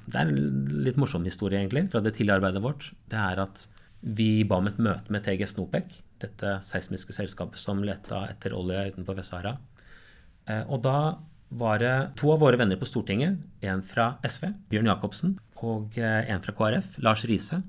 Det 0.08 0.16
er 0.16 0.28
en 0.32 0.84
litt 0.86 0.98
morsom 0.98 1.24
historie, 1.28 1.60
egentlig, 1.60 1.90
fra 1.92 2.00
det 2.00 2.16
tidlige 2.16 2.40
arbeidet 2.40 2.64
vårt. 2.64 2.92
Det 3.10 3.20
er 3.20 3.40
at 3.40 3.68
vi 4.02 4.44
ba 4.44 4.58
om 4.58 4.68
et 4.68 4.80
møte 4.80 5.12
med 5.12 5.24
TGS 5.24 5.58
Nopec, 5.58 5.92
dette 6.20 6.60
seismiske 6.66 7.14
selskapet 7.14 7.60
som 7.60 7.84
leta 7.84 8.26
etter 8.30 8.56
olje 8.58 8.94
utenfor 8.94 9.20
Vest-Sahara. 9.20 9.58
Eh, 10.48 10.64
og 10.68 10.82
da 10.82 11.20
var 11.52 11.82
det 11.84 11.96
to 12.20 12.32
av 12.32 12.40
våre 12.42 12.60
venner 12.60 12.80
på 12.80 12.88
Stortinget, 12.88 13.42
en 13.68 13.84
fra 13.84 14.14
SV, 14.24 14.54
Bjørn 14.72 14.88
Jacobsen, 14.88 15.36
og 15.62 15.98
eh, 16.00 16.30
en 16.32 16.42
fra 16.44 16.56
KrF, 16.56 16.96
Lars 17.04 17.26
Riise, 17.28 17.60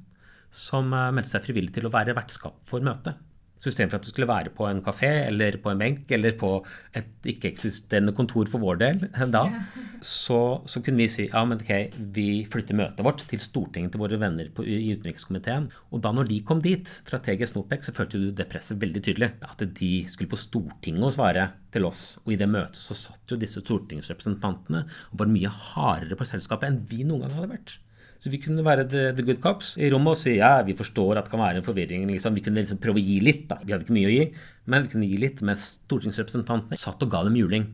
som 0.55 0.93
eh, 0.95 1.11
meldte 1.15 1.35
seg 1.35 1.47
frivillig 1.49 1.75
til 1.75 1.89
å 1.89 1.93
være 1.93 2.15
vertskap 2.17 2.61
for 2.69 2.85
møtet. 2.85 3.19
Så 3.63 3.71
istedenfor 3.71 4.01
at 4.01 4.07
du 4.07 4.11
skulle 4.11 4.27
være 4.27 4.51
på 4.57 4.67
en 4.67 4.81
kafé 4.83 5.09
eller 5.29 5.55
på 5.63 5.71
en 5.71 5.79
benk 5.79 6.11
eller 6.11 6.35
på 6.39 6.51
et 6.99 7.29
ikke-eksisterende 7.31 8.15
kontor 8.17 8.49
for 8.51 8.63
vår 8.63 8.81
del 8.81 9.05
da, 9.31 9.45
så, 10.03 10.39
så, 10.67 10.83
kunne 10.83 11.05
vi 11.05 11.07
si 11.13 11.29
ja, 11.29 11.45
men 11.47 11.61
ok, 11.63 11.95
vi 12.17 12.27
flytter 12.51 12.79
møtet 12.81 13.05
vårt 13.07 13.23
til 13.31 13.43
Stortinget 13.43 13.95
til 13.95 14.03
våre 14.03 14.19
venner 14.19 14.51
på, 14.55 14.67
i 14.67 14.91
utenrikskomiteen. 14.97 15.69
Og 15.95 16.03
da 16.03 16.11
når 16.15 16.33
de 16.33 16.41
kom 16.49 16.63
dit 16.65 16.91
fra 17.07 17.23
TG 17.23 17.47
Snopek, 17.53 17.87
så 17.87 17.95
følte 17.95 18.19
du 18.19 18.33
det 18.35 18.49
presset 18.51 18.83
veldig 18.83 19.05
tydelig. 19.07 19.31
At 19.47 19.63
de 19.63 19.93
skulle 20.11 20.33
på 20.33 20.41
Stortinget 20.41 21.07
og 21.07 21.15
svare 21.15 21.47
til 21.73 21.87
oss. 21.87 22.03
Og 22.25 22.35
i 22.35 22.41
det 22.41 22.51
møtet 22.51 22.83
så 22.83 22.99
satt 22.99 23.31
jo 23.31 23.39
disse 23.39 23.63
stortingsrepresentantene 23.63 24.83
og 25.13 25.23
var 25.23 25.31
mye 25.31 25.55
hardere 25.71 26.19
på 26.19 26.27
selskapet 26.29 26.73
enn 26.73 26.83
vi 26.91 27.07
noen 27.07 27.29
gang 27.29 27.39
hadde 27.39 27.55
vært. 27.55 27.79
Så 28.23 28.31
vi 28.31 28.39
kunne 28.39 28.63
være 28.63 28.85
the, 28.87 29.09
the, 29.17 29.25
good 29.27 29.41
cops 29.43 29.73
i 29.83 29.89
rommet 29.91 30.15
og 30.15 30.21
si 30.21 30.37
ja, 30.37 30.61
vi 30.63 30.77
forstår 30.79 31.19
at 31.19 31.27
det 31.27 31.33
kan 31.33 31.41
være 31.43 31.59
en 31.59 31.67
forvirring. 31.67 32.05
Liksom. 32.07 32.37
Vi 32.39 32.45
kunne 32.47 32.63
liksom 32.63 32.79
prøve 32.83 33.01
å 33.01 33.03
gi 33.03 33.17
litt. 33.19 33.49
da. 33.51 33.57
Vi 33.65 33.75
hadde 33.75 33.83
ikke 33.83 33.97
mye 33.97 34.11
å 34.11 34.13
gi, 34.13 34.27
men 34.71 34.85
vi 34.85 34.93
kunne 34.93 35.09
gi 35.11 35.17
litt. 35.19 35.41
Mens 35.43 35.65
stortingsrepresentantene 35.81 36.79
satt 36.79 37.03
og 37.03 37.11
ga 37.11 37.25
dem 37.27 37.39
juling. 37.41 37.67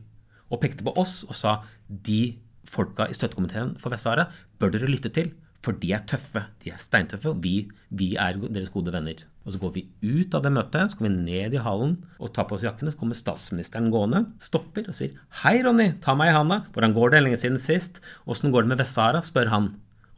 Og 0.49 0.57
pekte 0.63 0.87
på 0.87 0.95
oss 0.97 1.19
og 1.27 1.37
sa 1.37 1.59
de 1.85 2.39
folka 2.69 3.05
i 3.05 3.13
støttekomiteen 3.13 3.75
for 3.81 3.93
Vest-Sahara 3.93 4.25
bør 4.57 4.73
dere 4.73 4.89
lytte 4.89 5.13
til. 5.13 5.29
For 5.61 5.75
de 5.75 5.91
er 5.93 6.01
tøffe. 6.07 6.45
De 6.63 6.71
er 6.71 6.79
steintøffe, 6.81 7.33
og 7.33 7.43
vi, 7.43 7.67
vi, 7.91 8.13
er 8.17 8.39
deres 8.39 8.71
gode 8.73 8.93
venner. 8.95 9.21
Og 9.43 9.53
så 9.53 9.59
går 9.61 9.73
vi 9.75 9.83
ut 10.01 10.33
av 10.33 10.45
det 10.45 10.53
møtet, 10.55 10.89
så 10.89 10.97
går 10.97 11.09
vi 11.09 11.11
ned 11.17 11.57
i 11.57 11.61
hallen 11.61 11.97
og 12.17 12.31
tar 12.33 12.47
på 12.49 12.55
oss 12.57 12.63
jakkene. 12.65 12.93
Så 12.95 13.01
kommer 13.01 13.19
statsministeren 13.19 13.91
gående, 13.93 14.23
stopper 14.41 14.87
og 14.87 14.97
sier 14.97 15.13
'Hei, 15.43 15.59
Ronny, 15.61 15.91
ta 16.01 16.15
meg 16.15 16.31
i 16.31 16.37
handa'. 16.37 16.63
Hvordan 16.73 16.95
går 16.95 17.11
det 17.11 17.23
lenge 17.23 17.41
siden 17.43 17.59
sist? 17.59 18.01
Åssen 18.25 18.55
går 18.55 18.65
det 18.65 18.73
med 18.73 18.81
Vest-Sahara? 18.81 19.21
spør 19.21 19.53
han. 19.53 19.69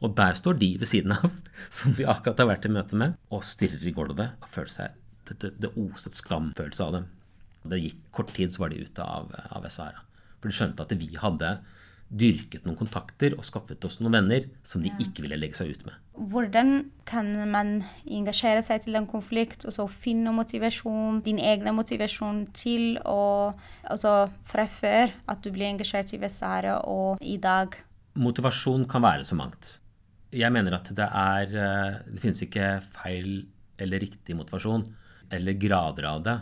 Og 0.02 0.14
der 0.18 0.34
står 0.38 0.58
de 0.58 0.72
ved 0.80 0.90
siden 0.90 1.14
av, 1.14 1.30
som 1.78 1.94
vi 1.98 2.06
akkurat 2.08 2.42
har 2.42 2.50
vært 2.50 2.66
i 2.66 2.72
møte 2.74 2.98
med, 2.98 3.18
og 3.30 3.46
stirrer 3.46 3.86
i 3.86 3.94
gulvet 3.94 4.38
og 4.42 4.50
føler 4.50 4.74
seg 4.76 5.00
Det, 5.22 5.36
det, 5.38 5.52
det 5.62 5.68
oset 5.78 6.16
skamfølelse 6.18 6.82
av 6.82 6.96
dem. 6.96 7.04
Det 7.62 7.78
gikk 7.78 7.98
kort 8.10 8.32
tid, 8.34 8.50
så 8.50 8.64
var 8.64 8.72
de 8.72 8.80
ute 8.82 9.04
av, 9.06 9.28
av 9.54 9.62
Vest-Sahara. 9.62 10.02
For 10.40 10.50
de 10.50 10.56
skjønte 10.56 10.82
at 10.82 10.94
vi 10.98 11.12
hadde 11.22 11.52
dyrket 12.12 12.66
noen 12.66 12.76
kontakter 12.76 13.36
og 13.38 13.44
skaffet 13.46 13.84
oss 13.86 14.00
noen 14.00 14.18
venner 14.18 14.48
som 14.68 14.82
de 14.84 14.90
ikke 15.00 15.24
ville 15.24 15.38
legge 15.38 15.56
seg 15.56 15.72
ut 15.72 15.84
med. 15.86 15.96
Hvordan 16.32 16.72
kan 17.08 17.30
man 17.48 17.70
engasjere 18.04 18.60
seg 18.64 18.82
til 18.84 18.98
en 18.98 19.08
konflikt 19.08 19.64
og 19.64 19.76
så 19.78 19.86
finne 19.88 20.34
motivasjon, 20.36 21.22
din 21.24 21.40
egen 21.40 21.72
motivasjon 21.78 22.44
til 22.56 22.98
å 23.08 23.54
altså 23.86 24.28
fra 24.48 24.66
før 24.68 25.14
at 25.30 25.40
du 25.46 25.48
blir 25.54 25.70
engasjert 25.70 26.12
i 26.12 26.20
Vest-Sahara 26.20 26.82
og 26.90 27.22
i 27.24 27.38
dag? 27.40 27.78
Motivasjon 28.20 28.84
kan 28.90 29.06
være 29.06 29.24
så 29.24 29.38
mangt. 29.38 29.78
Jeg 30.32 30.48
mener 30.54 30.78
at 30.78 30.88
det 30.96 31.04
er 31.06 31.52
eh, 31.60 31.98
Det 32.08 32.22
finnes 32.22 32.40
ikke 32.46 32.68
feil 32.94 33.42
eller 33.82 34.02
riktig 34.02 34.36
motivasjon, 34.36 34.84
eller 35.32 35.56
grader 35.58 36.06
av 36.06 36.20
det. 36.22 36.34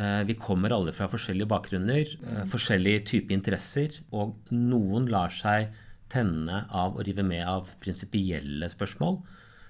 Eh, 0.00 0.22
vi 0.26 0.34
kommer 0.40 0.72
alle 0.74 0.92
fra 0.96 1.06
forskjellige 1.12 1.46
bakgrunner, 1.52 2.08
eh, 2.26 2.40
forskjellige 2.50 3.04
typer 3.12 3.36
interesser, 3.36 4.00
og 4.10 4.34
noen 4.50 5.06
lar 5.12 5.30
seg 5.36 5.68
tenne 6.10 6.64
av 6.74 6.96
og 6.96 7.04
rive 7.06 7.22
med 7.26 7.44
av 7.46 7.70
prinsipielle 7.84 8.66
spørsmål. 8.72 9.20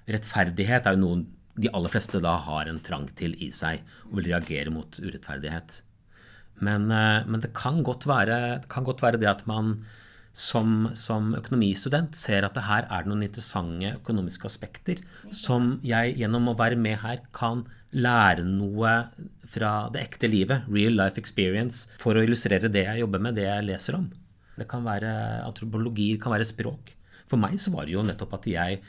Rettferdighet 0.09 0.87
er 0.87 0.97
jo 0.97 1.03
noe 1.03 1.21
de 1.57 1.69
aller 1.75 1.93
fleste 1.93 2.21
da 2.23 2.35
har 2.47 2.71
en 2.71 2.81
trang 2.81 3.05
til 3.19 3.35
i 3.43 3.51
seg 3.53 3.83
og 4.07 4.17
vil 4.19 4.31
reagere 4.31 4.73
mot 4.73 4.99
urettferdighet. 5.01 5.81
Men, 6.65 6.87
men 6.89 7.41
det, 7.41 7.51
kan 7.57 7.83
være, 7.83 8.37
det, 8.63 8.69
kan 8.71 8.85
godt 8.85 9.03
være, 9.03 9.19
det 9.21 9.29
at 9.29 9.43
man 9.49 9.75
som, 10.37 10.91
som, 10.93 11.31
økonomistudent 11.37 12.13
ser 12.17 12.45
at 12.45 12.53
det 12.53 12.67
her 12.67 12.85
er 12.93 13.07
noen 13.09 13.25
interessante 13.25 13.95
økonomiske 13.95 14.45
aspekter 14.45 15.01
som 15.33 15.71
jeg 15.85 16.13
gjennom 16.19 16.51
å 16.51 16.57
være 16.59 16.77
med 16.77 16.99
her 17.01 17.23
kan 17.33 17.63
lære 17.97 18.45
noe 18.45 18.93
fra 19.49 19.71
det 19.93 20.03
ekte 20.03 20.29
livet, 20.29 20.67
real 20.69 20.93
life 20.99 21.17
experience, 21.17 21.87
for 22.01 22.19
å 22.19 22.23
illustrere 22.25 22.69
det 22.69 22.85
jeg 22.85 23.01
jobber 23.01 23.23
med, 23.23 23.37
det 23.39 23.47
jeg 23.47 23.65
leser 23.65 23.97
om. 23.97 24.05
Det 24.57 24.67
kan 24.69 24.85
være 24.85 25.09
antropologi, 25.47 26.11
det 26.13 26.21
kan 26.21 26.35
være 26.35 26.47
språk. 26.49 26.93
For 27.27 27.41
meg 27.41 27.57
så 27.61 27.73
var 27.73 27.87
det 27.87 27.95
jo 27.95 28.05
nettopp 28.05 28.37
at 28.37 28.47
jeg 28.51 28.81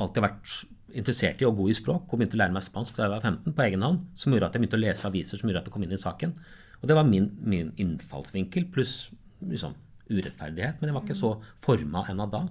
alltid 0.00 0.22
har 0.22 0.28
vært 0.30 0.56
interessert 0.94 1.42
i 1.42 1.46
og 1.48 1.58
god 1.58 1.72
i 1.72 1.76
språk 1.76 2.06
og 2.06 2.20
begynte 2.20 2.38
å 2.38 2.40
lære 2.44 2.54
meg 2.54 2.64
spansk 2.64 2.96
da 2.96 3.06
jeg 3.06 3.14
var 3.16 3.24
15 3.26 3.54
på 3.56 3.64
egen 3.66 3.84
hånd, 3.84 4.04
som 4.18 4.32
gjorde 4.32 4.48
at 4.48 4.56
jeg 4.56 4.64
begynte 4.64 4.78
å 4.78 4.84
lese 4.84 5.08
aviser 5.10 5.40
som 5.40 5.50
gjorde 5.50 5.64
at 5.64 5.68
jeg 5.68 5.74
kom 5.74 5.86
inn 5.86 5.96
i 5.96 6.00
saken. 6.00 6.34
Og 6.80 6.88
det 6.88 6.96
var 6.96 7.08
min, 7.08 7.32
min 7.42 7.72
innfallsvinkel 7.80 8.68
pluss 8.72 8.94
liksom, 9.42 9.74
urettferdighet. 10.10 10.80
Men 10.80 10.90
jeg 10.90 10.96
var 10.96 11.06
ikke 11.06 11.18
så 11.18 11.32
forma 11.64 12.04
ennå 12.10 12.28
da. 12.32 12.44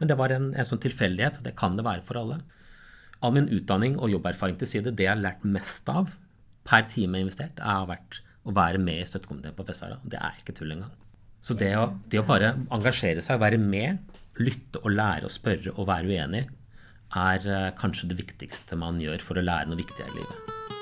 Men 0.00 0.10
det 0.10 0.16
var 0.18 0.34
en, 0.34 0.50
en 0.56 0.66
sånn 0.66 0.82
tilfeldighet, 0.82 1.40
og 1.40 1.46
det 1.46 1.54
kan 1.58 1.76
det 1.78 1.86
være 1.86 2.04
for 2.06 2.18
alle. 2.18 2.40
All 3.22 3.34
min 3.36 3.50
utdanning 3.54 3.98
og 4.00 4.10
jobberfaring 4.10 4.58
til 4.58 4.70
side, 4.70 4.94
det 4.98 5.06
jeg 5.06 5.14
har 5.14 5.22
lært 5.22 5.44
mest 5.46 5.88
av 5.92 6.10
per 6.66 6.86
time 6.90 7.20
investert, 7.22 7.60
har 7.62 7.86
vært 7.90 8.22
å 8.42 8.54
være 8.56 8.80
med 8.82 9.02
i 9.02 9.06
støttekomiteen 9.06 9.54
på 9.54 9.66
Vest-Sahara. 9.68 10.00
Det 10.02 10.18
er 10.18 10.40
ikke 10.40 10.56
tull 10.56 10.74
engang. 10.74 10.90
Så 11.42 11.54
det 11.58 11.72
å, 11.78 11.88
det 12.10 12.20
å, 12.22 12.26
bare 12.26 12.54
engasjere 12.74 13.22
seg, 13.22 13.40
være 13.42 13.58
med, 13.62 14.02
lytte 14.42 14.82
og 14.82 14.94
lære 14.94 15.28
og 15.28 15.34
spørre 15.34 15.74
og 15.74 15.88
være 15.90 16.10
uenig, 16.10 16.44
er 17.18 17.46
uh, 17.46 17.70
kanskje 17.76 18.08
det 18.10 18.18
viktigste 18.22 18.78
man 18.80 19.00
gjør 19.02 19.22
for 19.22 19.38
å 19.38 19.44
lære 19.44 19.70
noe 19.70 19.78
viktigere 19.78 20.14
i 20.14 20.20
livet. 20.20 20.81